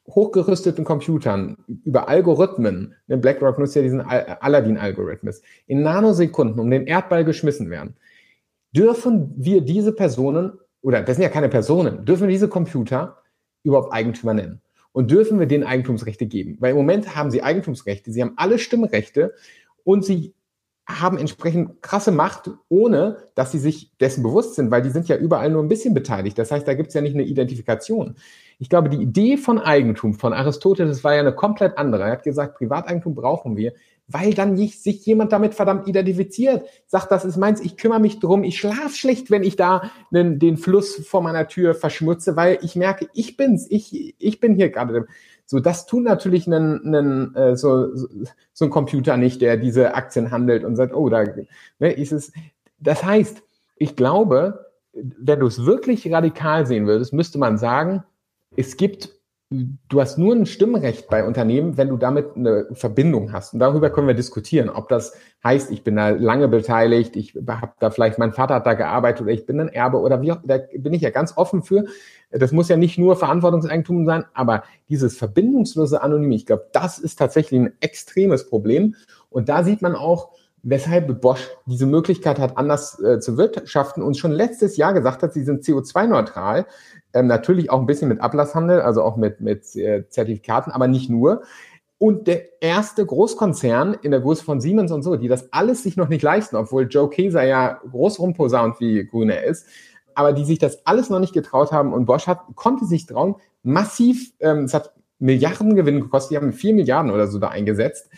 hochgerüsteten 0.10 0.84
Computern 0.84 1.58
über 1.86 2.10
Algorithmen, 2.10 2.96
ne, 3.08 3.18
BlackRock 3.18 3.60
nutzt 3.60 3.76
ja 3.76 3.82
diesen 3.82 4.02
Aladdin-Algorithmus, 4.02 5.42
in 5.68 5.84
Nanosekunden 5.84 6.60
um 6.60 6.70
den 6.70 6.86
Erdball 6.86 7.24
geschmissen 7.24 7.70
werden, 7.70 7.96
dürfen 8.72 9.34
wir 9.36 9.62
diese 9.62 9.94
Personen, 9.94 10.54
oder 10.82 11.02
das 11.02 11.18
sind 11.18 11.24
ja 11.24 11.30
keine 11.30 11.50
Personen, 11.50 12.06
dürfen 12.06 12.28
wir 12.28 12.34
diese 12.34 12.50
Computer 12.50 13.18
überhaupt 13.64 13.94
Eigentümer 13.94 14.34
nennen? 14.34 14.62
Und 14.92 15.12
dürfen 15.12 15.40
wir 15.40 15.46
denen 15.46 15.64
Eigentumsrechte 15.64 16.26
geben? 16.26 16.58
Weil 16.60 16.72
im 16.72 16.78
Moment 16.78 17.16
haben 17.16 17.30
sie 17.30 17.44
Eigentumsrechte, 17.44 18.12
sie 18.12 18.22
haben 18.22 18.34
alle 18.36 18.58
Stimmrechte 18.58 19.34
und 19.84 20.04
sie 20.04 20.34
haben 20.88 21.18
entsprechend 21.18 21.82
krasse 21.82 22.12
Macht, 22.12 22.50
ohne 22.70 23.30
dass 23.36 23.52
sie 23.52 23.60
sich 23.60 23.92
dessen 24.00 24.24
bewusst 24.24 24.56
sind, 24.56 24.72
weil 24.72 24.82
die 24.82 24.90
sind 24.90 25.10
ja 25.10 25.18
überall 25.18 25.50
nur 25.50 25.62
ein 25.62 25.68
bisschen 25.68 25.94
beteiligt. 25.94 26.40
Das 26.40 26.50
heißt, 26.50 26.66
da 26.66 26.74
gibt 26.76 26.90
es 26.90 26.94
ja 26.94 27.02
nicht 27.02 27.14
eine 27.14 27.26
Identifikation. 27.26 28.16
Ich 28.58 28.70
glaube, 28.70 28.90
die 28.90 29.02
Idee 29.02 29.36
von 29.36 29.60
Eigentum 29.60 30.14
von 30.14 30.32
Aristoteles 30.32 31.04
war 31.04 31.14
ja 31.14 31.20
eine 31.20 31.36
komplett 31.36 31.78
andere. 31.78 32.04
Er 32.04 32.12
hat 32.12 32.24
gesagt, 32.24 32.58
Privateigentum 32.58 33.16
brauchen 33.16 33.58
wir, 33.58 33.74
weil 34.08 34.34
dann 34.34 34.54
nicht 34.54 34.82
sich 34.82 35.06
jemand 35.06 35.34
damit 35.34 35.54
verdammt 35.54 35.88
identifiziert, 35.88 36.66
sagt, 36.86 37.12
das 37.12 37.26
ist 37.26 37.36
meins, 37.38 37.60
ich 37.60 37.76
kümmere 37.76 38.00
mich 38.00 38.20
drum, 38.20 38.44
ich 38.44 38.58
schlaf 38.58 38.96
schlecht, 38.96 39.30
wenn 39.30 39.44
ich 39.44 39.58
da 39.58 39.92
den, 40.12 40.40
den 40.40 40.58
Fluss 40.58 40.96
vor 41.06 41.22
meiner 41.22 41.48
Tür 41.48 41.76
verschmutze, 41.76 42.36
weil 42.38 42.60
ich 42.62 42.76
merke, 42.76 43.10
ich 43.14 43.36
bin's, 43.36 43.68
ich, 43.70 44.16
ich 44.18 44.40
bin 44.40 44.56
hier 44.56 44.70
gerade. 44.70 45.08
So, 45.46 45.60
das 45.60 45.86
tut 45.86 46.04
natürlich 46.04 46.48
einen, 46.48 46.86
einen, 46.86 47.36
äh, 47.36 47.56
so, 47.56 47.94
so 48.54 48.66
ein 48.66 48.72
Computer 48.72 49.18
nicht, 49.18 49.42
der 49.42 49.58
diese 49.58 49.94
Aktien 49.94 50.32
handelt 50.32 50.64
und 50.64 50.76
sagt, 50.76 50.94
oh, 50.94 51.10
da 51.10 51.24
ne, 51.80 51.92
ist 51.92 52.12
es. 52.12 52.32
Das 52.80 53.04
heißt, 53.04 53.42
ich 53.76 53.96
glaube, 53.96 54.68
wenn 54.94 55.40
du 55.40 55.48
es 55.48 55.66
wirklich 55.66 56.12
radikal 56.12 56.66
sehen 56.66 56.88
würdest, 56.88 57.14
müsste 57.14 57.38
man 57.38 57.58
sagen, 57.58 58.04
es 58.56 58.78
gibt 58.78 59.17
du 59.50 60.02
hast 60.02 60.18
nur 60.18 60.36
ein 60.36 60.46
Stimmrecht 60.46 61.08
bei 61.08 61.24
Unternehmen, 61.24 61.78
wenn 61.78 61.88
du 61.88 61.96
damit 61.96 62.36
eine 62.36 62.68
Verbindung 62.74 63.32
hast. 63.32 63.54
Und 63.54 63.60
darüber 63.60 63.90
können 63.90 64.08
wir 64.08 64.14
diskutieren, 64.14 64.70
ob 64.70 64.90
das 64.90 65.14
heißt, 65.44 65.72
ich 65.72 65.84
bin 65.84 65.96
da 65.96 66.10
lange 66.10 66.50
beteiligt, 66.50 67.16
ich 67.16 67.34
habe 67.48 67.72
da 67.80 67.90
vielleicht, 67.90 68.20
mein 68.20 68.34
Vater 68.34 68.56
hat 68.56 68.66
da 68.66 68.74
gearbeitet 68.74 69.22
oder 69.22 69.32
ich 69.32 69.46
bin 69.46 69.62
ein 69.62 69.70
Erbe 69.70 70.00
oder 70.00 70.22
wie 70.22 70.34
auch, 70.34 70.40
da 70.44 70.60
bin 70.78 70.94
ich 70.94 71.02
ja 71.02 71.12
ganz 71.12 71.38
offen 71.38 71.64
für. 71.64 71.86
Das 72.30 72.52
muss 72.52 72.68
ja 72.68 72.76
nicht 72.76 72.98
nur 72.98 73.16
Verantwortungseigentum 73.16 74.06
sein, 74.06 74.26
aber 74.34 74.64
dieses 74.90 75.18
verbindungslose 75.18 76.02
Anonym, 76.02 76.32
ich 76.34 76.46
glaube, 76.46 76.68
das 76.74 77.00
ist 77.00 77.18
tatsächlich 77.18 77.62
ein 77.62 77.74
extremes 77.80 78.50
Problem. 78.50 78.96
Und 79.30 79.48
da 79.48 79.64
sieht 79.64 79.82
man 79.82 79.96
auch, 79.96 80.32
weshalb 80.64 81.22
Bosch 81.22 81.50
diese 81.66 81.86
Möglichkeit 81.86 82.40
hat, 82.40 82.58
anders 82.58 83.00
äh, 83.00 83.20
zu 83.20 83.38
wirtschaften 83.38 84.02
und 84.02 84.18
schon 84.18 84.32
letztes 84.32 84.78
Jahr 84.78 84.94
gesagt 84.94 85.24
hat, 85.24 85.34
sie 85.34 85.44
sind 85.44 85.64
CO2-neutral. 85.64 86.66
Ähm, 87.14 87.28
natürlich 87.28 87.70
auch 87.70 87.80
ein 87.80 87.86
bisschen 87.86 88.10
mit 88.10 88.22
Ablasshandel, 88.22 88.82
also 88.82 89.02
auch 89.04 89.18
mit, 89.18 89.40
mit 89.40 89.76
äh, 89.76 90.08
Zertifikaten, 90.10 90.72
aber 90.72 90.88
nicht 90.88 91.10
nur. 91.10 91.44
Und 92.00 92.28
der 92.28 92.62
erste 92.62 93.06
Großkonzern 93.06 93.96
in 94.02 94.12
der 94.12 94.20
Größe 94.20 94.44
von 94.44 94.62
Siemens 94.62 94.92
und 94.92 95.02
so, 95.02 95.16
die 95.16 95.28
das 95.28 95.52
alles 95.52 95.82
sich 95.84 95.98
noch 95.98 96.10
nicht 96.10 96.22
leisten, 96.22 96.56
obwohl 96.56 96.88
Joe 96.88 97.10
Keser 97.10 97.44
ja 97.44 97.80
groß 97.90 98.20
rumposaunt, 98.20 98.80
wie 98.80 99.06
grün 99.06 99.30
er 99.30 99.46
ist, 99.46 99.66
aber 100.14 100.34
die 100.34 100.46
sich 100.46 100.60
das 100.60 100.86
alles 100.86 101.10
noch 101.10 101.20
nicht 101.20 101.34
getraut 101.34 101.72
haben 101.72 101.94
und 101.94 102.06
Bosch 102.06 102.28
hat, 102.28 102.42
konnte 102.56 102.86
sich 102.86 103.08
trauen, 103.08 103.36
massiv, 103.64 104.32
ähm, 104.40 104.66
es 104.66 104.74
hat 104.74 104.94
Milliarden 105.20 105.76
Gewinn 105.76 106.02
gekostet, 106.02 106.32
die 106.32 106.38
haben 106.38 106.54
vier 106.54 106.76
Milliarden 106.76 107.10
oder 107.10 107.28
so 107.28 107.40
da 107.40 107.48
eingesetzt, 107.48 108.10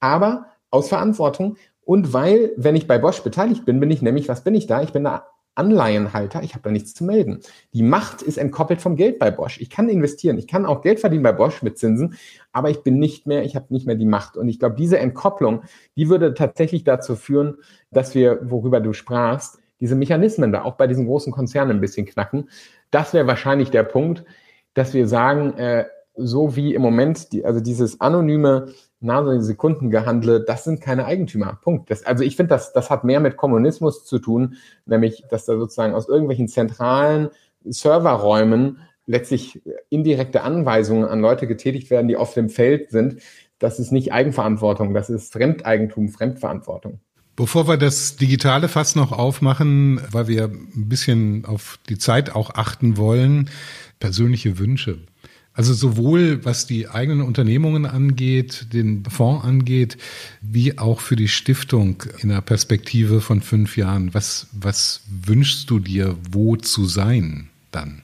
aber 0.00 0.46
aus 0.70 0.88
Verantwortung 0.88 1.56
und 1.84 2.12
weil, 2.12 2.52
wenn 2.56 2.76
ich 2.76 2.86
bei 2.86 2.98
Bosch 2.98 3.20
beteiligt 3.22 3.64
bin, 3.64 3.80
bin 3.80 3.90
ich 3.90 4.02
nämlich, 4.02 4.28
was 4.28 4.44
bin 4.44 4.54
ich 4.54 4.66
da? 4.66 4.82
Ich 4.82 4.92
bin 4.92 5.04
da 5.04 5.26
Anleihenhalter, 5.54 6.42
ich 6.42 6.54
habe 6.54 6.62
da 6.62 6.70
nichts 6.70 6.94
zu 6.94 7.04
melden. 7.04 7.40
Die 7.74 7.82
Macht 7.82 8.22
ist 8.22 8.38
entkoppelt 8.38 8.80
vom 8.80 8.96
Geld 8.96 9.18
bei 9.18 9.30
Bosch. 9.30 9.60
Ich 9.60 9.68
kann 9.68 9.88
investieren, 9.90 10.38
ich 10.38 10.46
kann 10.46 10.64
auch 10.64 10.80
Geld 10.80 11.00
verdienen 11.00 11.22
bei 11.22 11.32
Bosch 11.32 11.62
mit 11.62 11.78
Zinsen, 11.78 12.16
aber 12.52 12.70
ich 12.70 12.82
bin 12.82 12.98
nicht 12.98 13.26
mehr, 13.26 13.44
ich 13.44 13.54
habe 13.54 13.66
nicht 13.68 13.86
mehr 13.86 13.96
die 13.96 14.06
Macht. 14.06 14.36
Und 14.36 14.48
ich 14.48 14.58
glaube, 14.58 14.76
diese 14.76 14.98
Entkopplung, 14.98 15.62
die 15.96 16.08
würde 16.08 16.32
tatsächlich 16.32 16.84
dazu 16.84 17.16
führen, 17.16 17.58
dass 17.90 18.14
wir, 18.14 18.38
worüber 18.42 18.80
du 18.80 18.94
sprachst, 18.94 19.58
diese 19.78 19.94
Mechanismen 19.94 20.52
da 20.52 20.62
auch 20.62 20.76
bei 20.76 20.86
diesen 20.86 21.06
großen 21.06 21.32
Konzernen 21.32 21.76
ein 21.76 21.80
bisschen 21.80 22.06
knacken. 22.06 22.48
Das 22.90 23.12
wäre 23.12 23.26
wahrscheinlich 23.26 23.70
der 23.70 23.82
Punkt, 23.82 24.24
dass 24.74 24.94
wir 24.94 25.06
sagen, 25.06 25.52
äh, 25.58 25.84
so 26.14 26.56
wie 26.56 26.74
im 26.74 26.82
Moment, 26.82 27.32
die, 27.32 27.44
also 27.44 27.60
dieses 27.60 28.00
anonyme 28.00 28.68
Nanosekunden-Gehandle, 29.02 30.44
das 30.44 30.64
sind 30.64 30.80
keine 30.80 31.04
Eigentümer. 31.04 31.58
Punkt. 31.62 31.90
Das, 31.90 32.04
also 32.04 32.24
ich 32.24 32.36
finde, 32.36 32.50
das, 32.50 32.72
das 32.72 32.90
hat 32.90 33.04
mehr 33.04 33.20
mit 33.20 33.36
Kommunismus 33.36 34.04
zu 34.04 34.18
tun, 34.18 34.56
nämlich, 34.86 35.24
dass 35.30 35.44
da 35.44 35.56
sozusagen 35.56 35.94
aus 35.94 36.08
irgendwelchen 36.08 36.48
zentralen 36.48 37.30
Serverräumen 37.64 38.78
letztlich 39.06 39.62
indirekte 39.90 40.42
Anweisungen 40.42 41.04
an 41.04 41.20
Leute 41.20 41.46
getätigt 41.46 41.90
werden, 41.90 42.08
die 42.08 42.16
auf 42.16 42.34
dem 42.34 42.48
Feld 42.48 42.90
sind. 42.90 43.20
Das 43.58 43.78
ist 43.78 43.92
nicht 43.92 44.12
Eigenverantwortung, 44.12 44.94
das 44.94 45.10
ist 45.10 45.32
Fremdeigentum, 45.32 46.08
Fremdverantwortung. 46.08 47.00
Bevor 47.34 47.66
wir 47.66 47.78
das 47.78 48.16
digitale 48.16 48.68
Fass 48.68 48.94
noch 48.94 49.10
aufmachen, 49.10 50.00
weil 50.10 50.28
wir 50.28 50.44
ein 50.44 50.88
bisschen 50.88 51.46
auf 51.46 51.78
die 51.88 51.96
Zeit 51.96 52.34
auch 52.34 52.50
achten 52.50 52.98
wollen, 52.98 53.48
persönliche 54.00 54.58
Wünsche. 54.58 54.98
Also 55.54 55.74
sowohl 55.74 56.44
was 56.44 56.66
die 56.66 56.88
eigenen 56.88 57.20
Unternehmungen 57.20 57.84
angeht, 57.84 58.72
den 58.72 59.04
Fonds 59.04 59.44
angeht, 59.44 59.98
wie 60.40 60.78
auch 60.78 61.00
für 61.00 61.16
die 61.16 61.28
Stiftung 61.28 62.02
in 62.20 62.30
der 62.30 62.40
Perspektive 62.40 63.20
von 63.20 63.42
fünf 63.42 63.76
Jahren. 63.76 64.14
Was, 64.14 64.46
was 64.52 65.02
wünschst 65.26 65.68
du 65.68 65.78
dir, 65.78 66.16
wo 66.30 66.56
zu 66.56 66.86
sein 66.86 67.50
dann? 67.70 68.02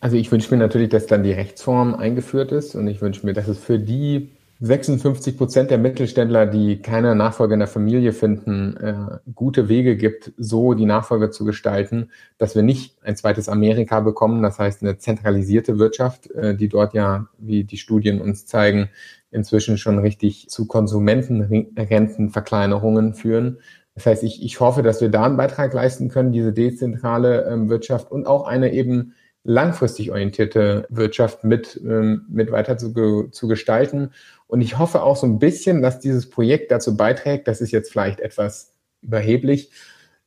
Also 0.00 0.16
ich 0.16 0.30
wünsche 0.30 0.52
mir 0.54 0.60
natürlich, 0.60 0.90
dass 0.90 1.06
dann 1.06 1.24
die 1.24 1.32
Rechtsform 1.32 1.94
eingeführt 1.94 2.52
ist 2.52 2.74
und 2.74 2.86
ich 2.86 3.00
wünsche 3.00 3.26
mir, 3.26 3.32
dass 3.32 3.48
es 3.48 3.58
für 3.58 3.78
die 3.78 4.28
56 4.64 5.36
Prozent 5.36 5.72
der 5.72 5.78
Mittelständler, 5.78 6.46
die 6.46 6.80
keine 6.80 7.16
Nachfolge 7.16 7.54
in 7.54 7.58
der 7.58 7.66
Familie 7.66 8.12
finden, 8.12 8.76
äh, 8.76 9.18
gute 9.34 9.68
Wege 9.68 9.96
gibt, 9.96 10.30
so 10.36 10.74
die 10.74 10.86
Nachfolge 10.86 11.30
zu 11.30 11.44
gestalten, 11.44 12.12
dass 12.38 12.54
wir 12.54 12.62
nicht 12.62 12.96
ein 13.02 13.16
zweites 13.16 13.48
Amerika 13.48 13.98
bekommen, 13.98 14.40
das 14.40 14.60
heißt 14.60 14.82
eine 14.82 14.98
zentralisierte 14.98 15.80
Wirtschaft, 15.80 16.30
äh, 16.30 16.54
die 16.54 16.68
dort 16.68 16.94
ja, 16.94 17.26
wie 17.38 17.64
die 17.64 17.76
Studien 17.76 18.20
uns 18.20 18.46
zeigen, 18.46 18.88
inzwischen 19.32 19.78
schon 19.78 19.98
richtig 19.98 20.48
zu 20.48 20.68
Konsumentenrentenverkleinerungen 20.68 23.14
führen. 23.14 23.58
Das 23.96 24.06
heißt, 24.06 24.22
ich, 24.22 24.44
ich 24.44 24.60
hoffe, 24.60 24.84
dass 24.84 25.00
wir 25.00 25.08
da 25.08 25.24
einen 25.24 25.36
Beitrag 25.36 25.74
leisten 25.74 26.08
können, 26.08 26.30
diese 26.30 26.52
dezentrale 26.52 27.46
ähm, 27.46 27.68
Wirtschaft 27.68 28.12
und 28.12 28.28
auch 28.28 28.46
eine 28.46 28.72
eben 28.72 29.14
langfristig 29.44 30.12
orientierte 30.12 30.86
Wirtschaft 30.88 31.44
mit, 31.44 31.80
ähm, 31.84 32.26
mit 32.28 32.52
weiter 32.52 32.78
zu, 32.78 33.28
zu 33.30 33.48
gestalten. 33.48 34.10
Und 34.52 34.60
ich 34.60 34.78
hoffe 34.78 35.02
auch 35.02 35.16
so 35.16 35.26
ein 35.26 35.38
bisschen, 35.38 35.80
dass 35.80 35.98
dieses 35.98 36.28
Projekt 36.28 36.70
dazu 36.70 36.94
beiträgt, 36.94 37.48
das 37.48 37.62
ist 37.62 37.70
jetzt 37.70 37.90
vielleicht 37.90 38.20
etwas 38.20 38.74
überheblich, 39.00 39.70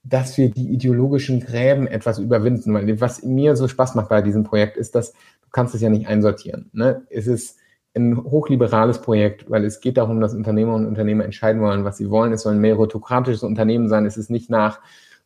dass 0.02 0.36
wir 0.40 0.50
die 0.50 0.74
ideologischen 0.74 1.42
Gräben 1.42 1.86
etwas 1.86 2.18
überwinden. 2.18 2.74
Weil 2.74 3.00
was 3.00 3.22
mir 3.22 3.56
so 3.56 3.68
Spaß 3.68 3.94
macht 3.94 4.10
bei 4.10 4.24
diesem 4.24 4.44
Projekt 4.44 4.78
ist, 4.78 4.96
dass 4.96 5.12
du 5.12 5.50
kannst 5.52 5.76
es 5.76 5.82
ja 5.82 5.92
nicht 5.92 6.08
einsortieren. 6.08 6.72
Ne? 6.74 7.04
Es 7.12 7.28
ist 7.28 7.60
ein 7.96 8.18
hochliberales 8.18 9.00
Projekt, 9.00 9.48
weil 9.52 9.64
es 9.64 9.80
geht 9.80 9.98
darum, 9.98 10.20
dass 10.20 10.34
Unternehmer 10.34 10.74
und 10.74 10.88
Unternehmer 10.88 11.24
entscheiden 11.24 11.62
wollen, 11.62 11.84
was 11.84 11.98
sie 11.98 12.10
wollen. 12.10 12.34
Es 12.34 12.42
soll 12.42 12.56
ein 12.56 12.62
meritokratisches 12.62 13.44
Unternehmen 13.44 13.90
sein. 13.90 14.08
Es 14.08 14.18
ist 14.18 14.32
nicht 14.32 14.50
nach 14.50 14.80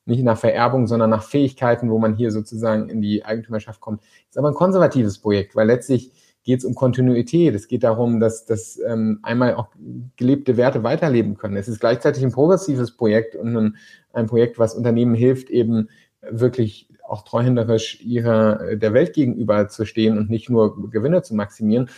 nicht 0.04 0.24
nach 0.24 0.38
Vererbung, 0.38 0.88
sondern 0.88 1.10
nach 1.10 1.24
Fähigkeiten, 1.24 1.90
wo 1.90 2.00
man 2.00 2.16
hier 2.16 2.32
sozusagen 2.32 2.90
in 2.90 3.02
die 3.02 3.24
Eigentümerschaft 3.24 3.80
kommt. 3.80 4.02
Ist 4.28 4.38
aber 4.38 4.50
ein 4.50 4.56
konservatives 4.56 5.20
Projekt, 5.20 5.56
weil 5.56 5.68
letztlich 5.68 6.12
geht 6.44 6.60
es 6.60 6.66
um 6.66 6.76
Kontinuität. 6.76 7.54
Es 7.54 7.68
geht 7.68 7.84
darum, 7.84 8.20
dass, 8.20 8.46
dass 8.46 8.80
ähm, 8.88 9.20
einmal 9.24 9.56
auch 9.56 9.68
gelebte 10.16 10.58
Werte 10.58 10.84
weiterleben 10.84 11.38
können. 11.38 11.58
Es 11.58 11.68
ist 11.68 11.80
gleichzeitig 11.80 12.24
ein 12.24 12.32
progressives 12.32 12.96
Projekt 12.96 13.36
und 13.36 13.56
ein, 13.56 13.78
ein 14.14 14.28
Projekt, 14.28 14.60
was 14.60 14.76
Unternehmen 14.76 15.16
hilft, 15.16 15.50
eben 15.50 15.90
wirklich 16.22 16.90
auch 17.08 17.24
treuhänderisch 17.24 18.02
ihrer 18.02 18.76
der 18.76 18.94
Welt 18.94 19.14
gegenüber 19.14 19.68
zu 19.68 19.86
stehen 19.86 20.18
und 20.18 20.30
nicht 20.30 20.50
nur 20.50 20.90
Gewinne 20.92 21.22
zu 21.22 21.36
maximieren. 21.36 21.90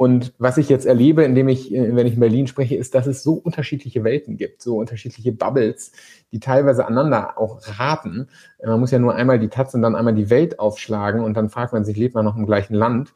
Und 0.00 0.32
was 0.38 0.56
ich 0.56 0.70
jetzt 0.70 0.86
erlebe, 0.86 1.24
indem 1.24 1.48
ich, 1.48 1.74
äh, 1.74 1.94
wenn 1.94 2.06
ich 2.06 2.14
in 2.14 2.20
Berlin 2.20 2.46
spreche, 2.46 2.74
ist, 2.74 2.94
dass 2.94 3.06
es 3.06 3.22
so 3.22 3.34
unterschiedliche 3.34 4.02
Welten 4.02 4.38
gibt, 4.38 4.62
so 4.62 4.78
unterschiedliche 4.78 5.30
Bubbles, 5.30 5.92
die 6.32 6.40
teilweise 6.40 6.86
aneinander 6.86 7.36
auch 7.36 7.60
raten. 7.78 8.28
Man 8.64 8.80
muss 8.80 8.92
ja 8.92 8.98
nur 8.98 9.14
einmal 9.14 9.38
die 9.38 9.48
Taz 9.48 9.74
und 9.74 9.82
dann 9.82 9.94
einmal 9.94 10.14
die 10.14 10.30
Welt 10.30 10.58
aufschlagen 10.58 11.22
und 11.22 11.34
dann 11.36 11.50
fragt 11.50 11.74
man 11.74 11.84
sich, 11.84 11.98
lebt 11.98 12.14
man 12.14 12.24
noch 12.24 12.34
im 12.34 12.46
gleichen 12.46 12.72
Land? 12.72 13.12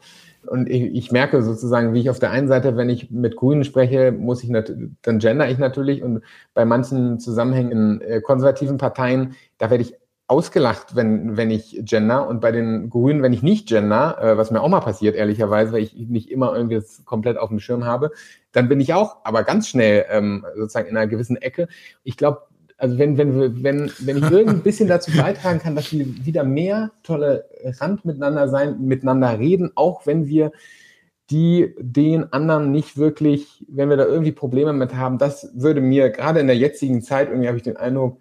Und 0.46 0.68
ich, 0.68 0.82
ich 0.94 1.12
merke 1.12 1.42
sozusagen, 1.42 1.94
wie 1.94 2.00
ich 2.00 2.10
auf 2.10 2.18
der 2.18 2.30
einen 2.30 2.48
Seite, 2.48 2.76
wenn 2.76 2.88
ich 2.88 3.10
mit 3.10 3.36
Grünen 3.36 3.64
spreche, 3.64 4.12
muss 4.12 4.42
ich 4.42 4.50
dann 5.02 5.18
gender 5.18 5.48
ich 5.48 5.58
natürlich 5.58 6.02
und 6.02 6.22
bei 6.54 6.64
manchen 6.64 7.18
Zusammenhängen 7.18 7.72
in 7.72 8.00
äh, 8.00 8.20
konservativen 8.20 8.78
Parteien, 8.78 9.34
da 9.58 9.70
werde 9.70 9.82
ich 9.82 9.94
ausgelacht, 10.26 10.96
wenn, 10.96 11.36
wenn 11.36 11.50
ich 11.50 11.80
gender 11.84 12.26
und 12.26 12.40
bei 12.40 12.50
den 12.50 12.88
Grünen, 12.88 13.22
wenn 13.22 13.34
ich 13.34 13.42
nicht 13.42 13.68
gender, 13.68 14.18
äh, 14.20 14.38
was 14.38 14.50
mir 14.50 14.62
auch 14.62 14.68
mal 14.68 14.80
passiert, 14.80 15.14
ehrlicherweise, 15.14 15.72
weil 15.72 15.82
ich 15.82 15.94
nicht 15.94 16.30
immer 16.30 16.54
irgendwie 16.56 16.76
das 16.76 17.04
komplett 17.04 17.36
auf 17.36 17.50
dem 17.50 17.60
Schirm 17.60 17.84
habe, 17.84 18.10
dann 18.52 18.68
bin 18.68 18.80
ich 18.80 18.94
auch 18.94 19.16
aber 19.24 19.42
ganz 19.44 19.68
schnell 19.68 20.06
ähm, 20.08 20.46
sozusagen 20.56 20.88
in 20.88 20.96
einer 20.96 21.08
gewissen 21.08 21.36
Ecke. 21.36 21.68
Ich 22.04 22.16
glaube, 22.16 22.42
also 22.76 22.98
wenn, 22.98 23.16
wenn, 23.16 23.62
wenn, 23.62 23.90
wenn 24.00 24.16
ich 24.16 24.30
irgendein 24.30 24.62
bisschen 24.62 24.88
dazu 24.88 25.12
beitragen 25.12 25.60
kann, 25.60 25.76
dass 25.76 25.92
wir 25.92 26.06
wieder 26.26 26.44
mehr 26.44 26.90
tolle 27.02 27.44
Rand 27.80 28.04
miteinander 28.04 28.48
sein, 28.48 28.80
miteinander 28.80 29.38
reden, 29.38 29.72
auch 29.74 30.06
wenn 30.06 30.26
wir 30.26 30.52
die 31.30 31.74
den 31.78 32.32
anderen 32.32 32.70
nicht 32.70 32.98
wirklich, 32.98 33.64
wenn 33.68 33.88
wir 33.88 33.96
da 33.96 34.04
irgendwie 34.04 34.32
Probleme 34.32 34.72
mit 34.72 34.94
haben, 34.94 35.18
das 35.18 35.50
würde 35.54 35.80
mir 35.80 36.10
gerade 36.10 36.40
in 36.40 36.46
der 36.46 36.56
jetzigen 36.56 37.00
Zeit, 37.00 37.28
irgendwie 37.28 37.48
habe 37.48 37.56
ich 37.56 37.62
den 37.62 37.76
Eindruck, 37.76 38.18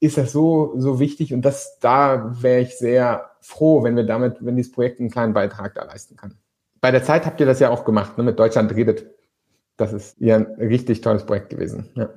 ist 0.00 0.16
das 0.16 0.32
so, 0.32 0.74
so 0.78 1.00
wichtig 1.00 1.34
und 1.34 1.42
das, 1.42 1.78
da 1.80 2.34
wäre 2.40 2.60
ich 2.60 2.78
sehr 2.78 3.30
froh, 3.40 3.82
wenn 3.82 3.96
wir 3.96 4.04
damit, 4.04 4.36
wenn 4.40 4.56
dieses 4.56 4.72
Projekt 4.72 5.00
einen 5.00 5.10
kleinen 5.10 5.34
Beitrag 5.34 5.74
da 5.74 5.84
leisten 5.84 6.16
kann. 6.16 6.34
Bei 6.80 6.90
der 6.90 7.02
Zeit 7.02 7.26
habt 7.26 7.40
ihr 7.40 7.46
das 7.46 7.60
ja 7.60 7.70
auch 7.70 7.84
gemacht, 7.84 8.16
ne, 8.16 8.24
mit 8.24 8.38
Deutschland 8.38 8.74
redet. 8.74 9.06
Das 9.76 9.92
ist 9.92 10.16
ja 10.20 10.36
ein 10.36 10.46
richtig 10.58 11.00
tolles 11.00 11.26
Projekt 11.26 11.50
gewesen. 11.50 11.90
Ja. 11.94 12.08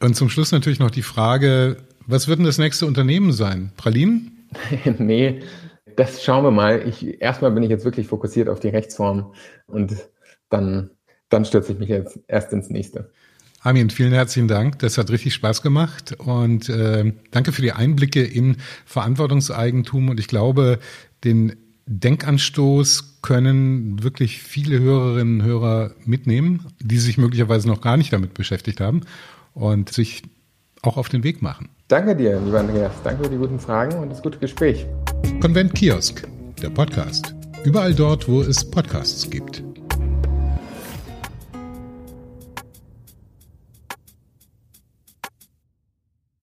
Und 0.00 0.14
zum 0.14 0.28
Schluss 0.28 0.52
natürlich 0.52 0.78
noch 0.78 0.90
die 0.90 1.02
Frage, 1.02 1.76
was 2.06 2.28
wird 2.28 2.38
denn 2.38 2.46
das 2.46 2.58
nächste 2.58 2.86
Unternehmen 2.86 3.32
sein? 3.32 3.72
Pralinen? 3.76 4.46
nee, 4.98 5.40
das 5.96 6.22
schauen 6.22 6.44
wir 6.44 6.50
mal. 6.50 6.86
Ich, 6.88 7.20
erstmal 7.20 7.50
bin 7.50 7.62
ich 7.62 7.70
jetzt 7.70 7.84
wirklich 7.84 8.06
fokussiert 8.06 8.48
auf 8.48 8.60
die 8.60 8.68
Rechtsform 8.68 9.32
und 9.66 9.96
dann, 10.48 10.90
dann 11.28 11.44
stürze 11.44 11.72
ich 11.72 11.78
mich 11.78 11.88
jetzt 11.88 12.18
erst 12.28 12.52
ins 12.52 12.70
nächste. 12.70 13.10
Armin, 13.60 13.90
vielen 13.90 14.12
herzlichen 14.12 14.46
Dank. 14.46 14.78
Das 14.78 14.96
hat 14.98 15.10
richtig 15.10 15.34
Spaß 15.34 15.62
gemacht 15.62 16.14
und 16.18 16.68
äh, 16.68 17.12
danke 17.32 17.50
für 17.50 17.62
die 17.62 17.72
Einblicke 17.72 18.22
in 18.22 18.56
Verantwortungseigentum. 18.86 20.10
Und 20.10 20.20
ich 20.20 20.28
glaube, 20.28 20.78
den 21.24 21.56
Denkanstoß 21.86 23.20
können 23.22 24.02
wirklich 24.02 24.40
viele 24.40 24.78
Hörerinnen 24.78 25.40
und 25.40 25.46
Hörer 25.46 25.94
mitnehmen, 26.04 26.66
die 26.80 26.98
sich 26.98 27.18
möglicherweise 27.18 27.66
noch 27.66 27.80
gar 27.80 27.96
nicht 27.96 28.12
damit 28.12 28.34
beschäftigt 28.34 28.80
haben 28.80 29.02
und 29.54 29.92
sich 29.92 30.22
auch 30.82 30.96
auf 30.96 31.08
den 31.08 31.24
Weg 31.24 31.42
machen. 31.42 31.70
Danke 31.88 32.14
dir, 32.14 32.40
lieber 32.40 32.60
Andreas. 32.60 32.92
Danke 33.02 33.24
für 33.24 33.30
die 33.30 33.36
guten 33.36 33.58
Fragen 33.58 33.98
und 33.98 34.10
das 34.10 34.22
gute 34.22 34.38
Gespräch. 34.38 34.86
Konvent 35.40 35.74
Kiosk, 35.74 36.26
der 36.62 36.70
Podcast. 36.70 37.34
Überall 37.64 37.94
dort, 37.94 38.28
wo 38.28 38.42
es 38.42 38.68
Podcasts 38.70 39.28
gibt. 39.28 39.62